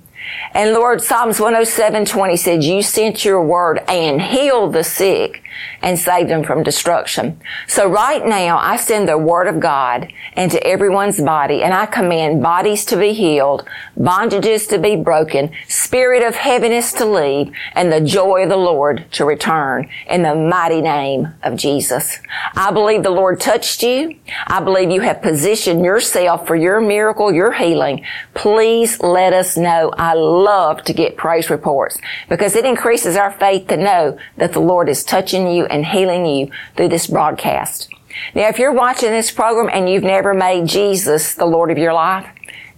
And 0.53 0.73
Lord, 0.73 1.01
Psalms 1.01 1.39
107, 1.39 2.05
20 2.05 2.37
said, 2.37 2.63
you 2.63 2.81
sent 2.81 3.25
your 3.25 3.41
word 3.41 3.79
and 3.87 4.21
healed 4.21 4.73
the 4.73 4.83
sick 4.83 5.43
and 5.81 5.97
saved 5.97 6.29
them 6.29 6.43
from 6.43 6.63
destruction. 6.63 7.39
So 7.67 7.87
right 7.87 8.25
now, 8.25 8.57
I 8.57 8.77
send 8.77 9.07
the 9.07 9.17
word 9.17 9.47
of 9.47 9.59
God 9.59 10.11
into 10.35 10.61
everyone's 10.65 11.19
body 11.21 11.63
and 11.63 11.73
I 11.73 11.85
command 11.85 12.41
bodies 12.41 12.85
to 12.85 12.97
be 12.97 13.13
healed, 13.13 13.67
bondages 13.97 14.67
to 14.69 14.79
be 14.79 14.95
broken, 14.95 15.51
spirit 15.67 16.23
of 16.23 16.35
heaviness 16.35 16.93
to 16.93 17.05
leave, 17.05 17.53
and 17.73 17.91
the 17.91 18.01
joy 18.01 18.43
of 18.43 18.49
the 18.49 18.57
Lord 18.57 19.05
to 19.13 19.25
return 19.25 19.89
in 20.09 20.23
the 20.23 20.35
mighty 20.35 20.81
name 20.81 21.29
of 21.43 21.55
Jesus. 21.55 22.19
I 22.55 22.71
believe 22.71 23.03
the 23.03 23.09
Lord 23.09 23.39
touched 23.39 23.83
you. 23.83 24.17
I 24.47 24.61
believe 24.61 24.91
you 24.91 25.01
have 25.01 25.21
positioned 25.21 25.83
yourself 25.83 26.47
for 26.47 26.55
your 26.55 26.81
miracle, 26.81 27.31
your 27.31 27.53
healing. 27.53 28.05
Please 28.33 28.99
let 29.01 29.33
us 29.33 29.57
know. 29.57 29.91
I 29.97 30.13
love 30.13 30.83
to 30.83 30.93
get 30.93 31.17
praise 31.17 31.49
reports 31.49 31.97
because 32.29 32.55
it 32.55 32.65
increases 32.65 33.15
our 33.15 33.31
faith 33.31 33.67
to 33.67 33.77
know 33.77 34.17
that 34.37 34.53
the 34.53 34.59
Lord 34.59 34.89
is 34.89 35.03
touching 35.03 35.44
you 35.47 35.65
and 35.65 35.85
healing 35.85 36.25
you 36.25 36.51
through 36.75 36.89
this 36.89 37.07
broadcast. 37.07 37.89
Now, 38.33 38.47
if 38.47 38.59
you're 38.59 38.73
watching 38.73 39.11
this 39.11 39.31
program 39.31 39.69
and 39.73 39.89
you've 39.89 40.03
never 40.03 40.33
made 40.33 40.67
Jesus 40.67 41.33
the 41.35 41.45
Lord 41.45 41.71
of 41.71 41.77
your 41.77 41.93
life, 41.93 42.27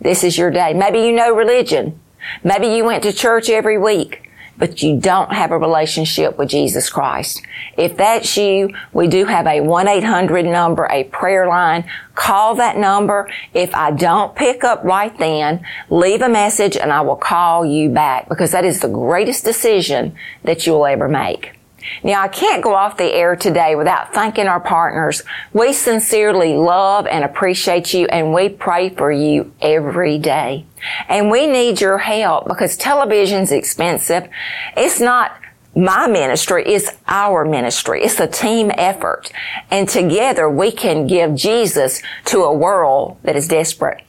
this 0.02 0.24
is 0.24 0.38
your 0.38 0.52
day. 0.52 0.74
Maybe 0.74 1.00
you 1.00 1.12
know 1.12 1.36
religion. 1.36 2.00
Maybe 2.44 2.68
you 2.68 2.84
went 2.84 3.04
to 3.04 3.14
church 3.14 3.50
every 3.50 3.78
week 3.78 4.28
but 4.58 4.82
you 4.82 5.00
don't 5.00 5.32
have 5.32 5.52
a 5.52 5.58
relationship 5.58 6.38
with 6.38 6.50
Jesus 6.50 6.90
Christ. 6.90 7.42
If 7.78 7.98
that's 7.98 8.36
you, 8.38 8.74
we 8.92 9.08
do 9.08 9.26
have 9.26 9.46
a 9.46 9.60
1-800 9.60 10.52
number, 10.52 10.88
a 10.90 11.04
prayer 11.06 11.48
line. 11.48 11.90
Call 12.16 12.56
that 12.56 12.78
number. 12.78 13.30
If 13.54 13.74
I 13.76 13.92
don't 13.92 14.36
pick 14.36 14.64
up 14.64 14.84
right 14.84 15.16
then, 15.18 15.66
leave 15.90 16.22
a 16.22 16.30
message 16.30 16.76
and 16.76 16.92
I 16.92 17.02
will 17.02 17.16
call 17.16 17.66
you 17.66 17.90
back 17.90 18.28
because 18.30 18.52
that 18.52 18.66
is 18.66 18.80
the 18.80 18.90
greatest 18.90 19.44
decision 19.44 20.16
that 20.44 20.66
you'll 20.66 20.86
ever 20.86 21.08
make. 21.08 21.57
Now, 22.04 22.22
I 22.22 22.28
can't 22.28 22.64
go 22.64 22.74
off 22.74 22.98
the 22.98 23.14
air 23.14 23.36
today 23.36 23.76
without 23.76 24.14
thanking 24.14 24.48
our 24.48 24.60
partners. 24.60 25.24
We 25.54 25.74
sincerely 25.74 26.56
love 26.56 27.08
and 27.08 27.24
appreciate 27.24 27.94
you 27.94 28.08
and 28.08 28.34
we 28.34 28.50
pray 28.50 28.90
for 28.90 29.12
you 29.12 29.54
every 29.62 30.18
day. 30.18 30.66
And 31.08 31.32
we 31.32 31.48
need 31.48 31.82
your 31.82 31.98
help 31.98 32.48
because 32.48 32.78
television's 32.78 33.52
expensive. 33.52 34.30
It's 34.76 35.00
not 35.00 35.38
my 35.78 36.08
ministry 36.08 36.64
it's 36.66 36.90
our 37.08 37.46
ministry. 37.46 38.04
It's 38.04 38.20
a 38.20 38.28
team 38.28 38.72
effort. 38.76 39.32
And 39.70 39.88
together 39.88 40.50
we 40.50 40.72
can 40.72 41.06
give 41.06 41.36
Jesus 41.36 42.02
to 42.26 42.40
a 42.40 42.54
world 42.54 43.18
that 43.24 43.36
is 43.36 43.48
desperate. 43.48 44.02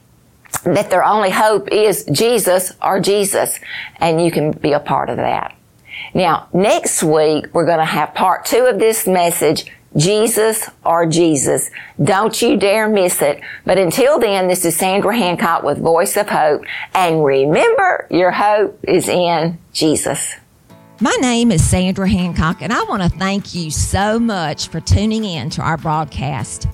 That 0.63 0.89
their 0.89 1.03
only 1.03 1.29
hope 1.29 1.71
is 1.71 2.05
Jesus 2.05 2.73
or 2.81 2.99
Jesus. 2.99 3.59
And 3.97 4.23
you 4.23 4.31
can 4.31 4.51
be 4.51 4.73
a 4.73 4.79
part 4.79 5.09
of 5.09 5.17
that. 5.17 5.55
Now, 6.13 6.49
next 6.53 7.03
week, 7.03 7.47
we're 7.53 7.65
going 7.65 7.79
to 7.79 7.85
have 7.85 8.13
part 8.13 8.45
two 8.45 8.65
of 8.65 8.79
this 8.79 9.07
message, 9.07 9.65
Jesus 9.95 10.69
or 10.85 11.05
Jesus. 11.05 11.69
Don't 12.01 12.39
you 12.41 12.57
dare 12.57 12.89
miss 12.89 13.21
it. 13.21 13.41
But 13.65 13.77
until 13.77 14.19
then, 14.19 14.47
this 14.47 14.65
is 14.65 14.75
Sandra 14.75 15.15
Hancock 15.15 15.63
with 15.63 15.79
Voice 15.79 16.17
of 16.17 16.29
Hope. 16.29 16.63
And 16.93 17.23
remember, 17.23 18.07
your 18.09 18.31
hope 18.31 18.79
is 18.83 19.07
in 19.07 19.57
Jesus. 19.73 20.35
My 21.01 21.15
name 21.21 21.51
is 21.51 21.67
Sandra 21.67 22.09
Hancock, 22.09 22.61
and 22.61 22.73
I 22.73 22.83
want 22.83 23.03
to 23.03 23.09
thank 23.09 23.55
you 23.55 23.71
so 23.71 24.19
much 24.19 24.67
for 24.67 24.81
tuning 24.81 25.23
in 25.23 25.49
to 25.51 25.61
our 25.61 25.77
broadcast. 25.77 26.67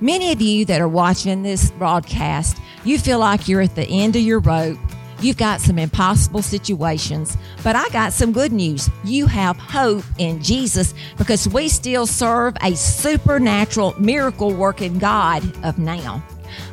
Many 0.00 0.32
of 0.32 0.40
you 0.40 0.64
that 0.64 0.80
are 0.80 0.88
watching 0.88 1.42
this 1.42 1.70
broadcast, 1.70 2.58
you 2.84 2.98
feel 2.98 3.20
like 3.20 3.46
you're 3.46 3.60
at 3.60 3.76
the 3.76 3.86
end 3.86 4.16
of 4.16 4.22
your 4.22 4.40
rope 4.40 4.78
You've 5.20 5.36
got 5.36 5.60
some 5.60 5.78
impossible 5.78 6.42
situations, 6.42 7.36
but 7.64 7.74
I 7.74 7.88
got 7.88 8.12
some 8.12 8.32
good 8.32 8.52
news. 8.52 8.88
You 9.04 9.26
have 9.26 9.56
hope 9.56 10.04
in 10.18 10.40
Jesus 10.40 10.94
because 11.16 11.48
we 11.48 11.68
still 11.68 12.06
serve 12.06 12.56
a 12.62 12.76
supernatural 12.76 13.98
miracle 13.98 14.54
working 14.54 14.98
God 14.98 15.42
of 15.64 15.78
now. 15.78 16.22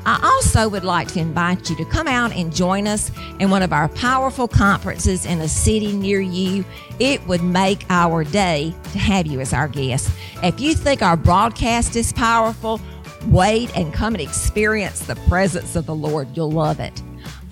I 0.05 0.19
also 0.23 0.69
would 0.69 0.83
like 0.83 1.07
to 1.09 1.19
invite 1.19 1.69
you 1.69 1.75
to 1.77 1.85
come 1.85 2.07
out 2.07 2.31
and 2.33 2.55
join 2.55 2.87
us 2.87 3.11
in 3.39 3.49
one 3.49 3.63
of 3.63 3.73
our 3.73 3.89
powerful 3.89 4.47
conferences 4.47 5.25
in 5.25 5.41
a 5.41 5.47
city 5.47 5.93
near 5.93 6.21
you. 6.21 6.63
It 6.99 7.25
would 7.27 7.43
make 7.43 7.85
our 7.89 8.23
day 8.23 8.75
to 8.91 8.99
have 8.99 9.25
you 9.25 9.39
as 9.41 9.53
our 9.53 9.67
guest. 9.67 10.11
If 10.43 10.59
you 10.59 10.75
think 10.75 11.01
our 11.01 11.17
broadcast 11.17 11.95
is 11.95 12.13
powerful, 12.13 12.79
wait 13.27 13.75
and 13.75 13.91
come 13.91 14.13
and 14.13 14.21
experience 14.21 14.99
the 14.99 15.15
presence 15.27 15.75
of 15.75 15.87
the 15.87 15.95
Lord. 15.95 16.27
You'll 16.37 16.51
love 16.51 16.79
it. 16.79 17.01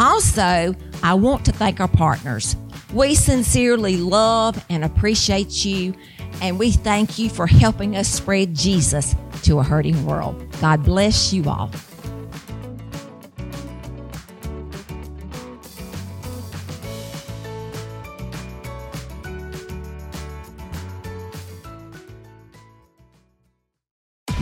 Also, 0.04 0.76
I 1.02 1.14
want 1.14 1.46
to 1.46 1.54
thank 1.54 1.80
our 1.80 1.88
partners. 1.88 2.58
We 2.94 3.16
sincerely 3.16 3.96
love 3.96 4.62
and 4.70 4.84
appreciate 4.84 5.64
you, 5.64 5.94
and 6.42 6.60
we 6.60 6.72
thank 6.72 7.18
you 7.18 7.30
for 7.30 7.48
helping 7.48 7.96
us 7.96 8.10
spread 8.10 8.54
Jesus 8.54 9.16
to 9.44 9.60
a 9.60 9.64
hurting 9.64 10.06
world. 10.06 10.46
God 10.60 10.84
bless 10.84 11.32
you 11.32 11.50
all. 11.50 11.72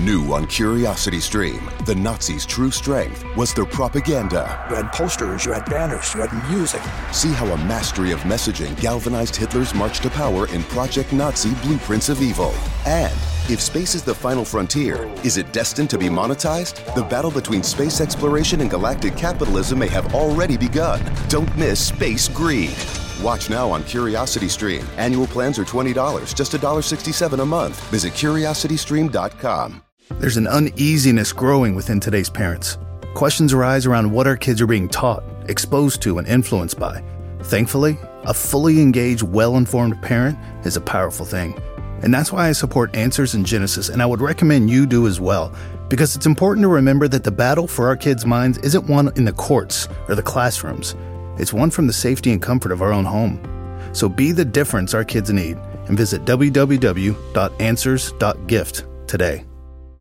New 0.01 0.33
on 0.33 0.47
Curiosity 0.47 1.19
Stream, 1.19 1.69
the 1.85 1.93
Nazis' 1.93 2.43
true 2.43 2.71
strength 2.71 3.23
was 3.37 3.53
their 3.53 3.67
propaganda. 3.67 4.65
You 4.67 4.77
had 4.77 4.91
posters, 4.91 5.45
you 5.45 5.53
had 5.53 5.69
banners, 5.69 6.15
you 6.15 6.21
had 6.21 6.49
music. 6.51 6.81
See 7.11 7.31
how 7.31 7.45
a 7.45 7.57
mastery 7.65 8.11
of 8.11 8.19
messaging 8.21 8.79
galvanized 8.81 9.35
Hitler's 9.35 9.75
march 9.75 9.99
to 9.99 10.09
power 10.09 10.47
in 10.47 10.63
Project 10.63 11.13
Nazi 11.13 11.53
Blueprints 11.61 12.09
of 12.09 12.19
Evil. 12.19 12.51
And 12.87 13.13
if 13.47 13.61
space 13.61 13.93
is 13.93 14.01
the 14.01 14.15
final 14.15 14.43
frontier, 14.43 15.05
is 15.23 15.37
it 15.37 15.53
destined 15.53 15.91
to 15.91 15.99
be 15.99 16.07
monetized? 16.07 16.95
The 16.95 17.03
battle 17.03 17.29
between 17.29 17.61
space 17.61 18.01
exploration 18.01 18.61
and 18.61 18.71
galactic 18.71 19.15
capitalism 19.15 19.77
may 19.77 19.89
have 19.89 20.15
already 20.15 20.57
begun. 20.57 20.99
Don't 21.29 21.55
miss 21.55 21.79
Space 21.89 22.27
Greed. 22.27 22.75
Watch 23.21 23.51
now 23.51 23.69
on 23.69 23.83
Curiosity 23.83 24.49
Stream. 24.49 24.83
Annual 24.97 25.27
plans 25.27 25.59
are 25.59 25.63
$20, 25.63 26.33
just 26.33 26.53
$1.67 26.53 27.39
a 27.39 27.45
month. 27.45 27.79
Visit 27.91 28.13
curiositystream.com. 28.13 29.83
There's 30.19 30.37
an 30.37 30.47
uneasiness 30.47 31.33
growing 31.33 31.75
within 31.75 31.99
today's 31.99 32.29
parents. 32.29 32.77
Questions 33.13 33.53
arise 33.53 33.85
around 33.85 34.11
what 34.11 34.27
our 34.27 34.37
kids 34.37 34.61
are 34.61 34.67
being 34.67 34.87
taught, 34.87 35.23
exposed 35.47 36.01
to, 36.03 36.17
and 36.17 36.27
influenced 36.27 36.79
by. 36.79 37.03
Thankfully, 37.43 37.97
a 38.23 38.33
fully 38.33 38.81
engaged, 38.81 39.23
well 39.23 39.57
informed 39.57 40.01
parent 40.01 40.37
is 40.65 40.77
a 40.77 40.81
powerful 40.81 41.25
thing. 41.25 41.59
And 42.03 42.13
that's 42.13 42.31
why 42.31 42.49
I 42.49 42.51
support 42.51 42.95
Answers 42.95 43.33
in 43.35 43.43
Genesis, 43.43 43.89
and 43.89 44.01
I 44.01 44.05
would 44.05 44.21
recommend 44.21 44.69
you 44.69 44.85
do 44.85 45.07
as 45.07 45.19
well, 45.19 45.53
because 45.89 46.15
it's 46.15 46.25
important 46.25 46.63
to 46.63 46.69
remember 46.69 47.07
that 47.07 47.23
the 47.23 47.31
battle 47.31 47.67
for 47.67 47.87
our 47.87 47.97
kids' 47.97 48.25
minds 48.25 48.57
isn't 48.59 48.87
one 48.87 49.11
in 49.15 49.25
the 49.25 49.33
courts 49.33 49.87
or 50.07 50.15
the 50.15 50.23
classrooms, 50.23 50.95
it's 51.37 51.53
one 51.53 51.69
from 51.69 51.87
the 51.87 51.93
safety 51.93 52.31
and 52.31 52.41
comfort 52.41 52.71
of 52.71 52.81
our 52.81 52.93
own 52.93 53.05
home. 53.05 53.39
So 53.93 54.07
be 54.07 54.31
the 54.31 54.45
difference 54.45 54.93
our 54.93 55.03
kids 55.03 55.29
need 55.31 55.57
and 55.87 55.97
visit 55.97 56.23
www.answers.gift 56.25 58.85
today. 59.07 59.45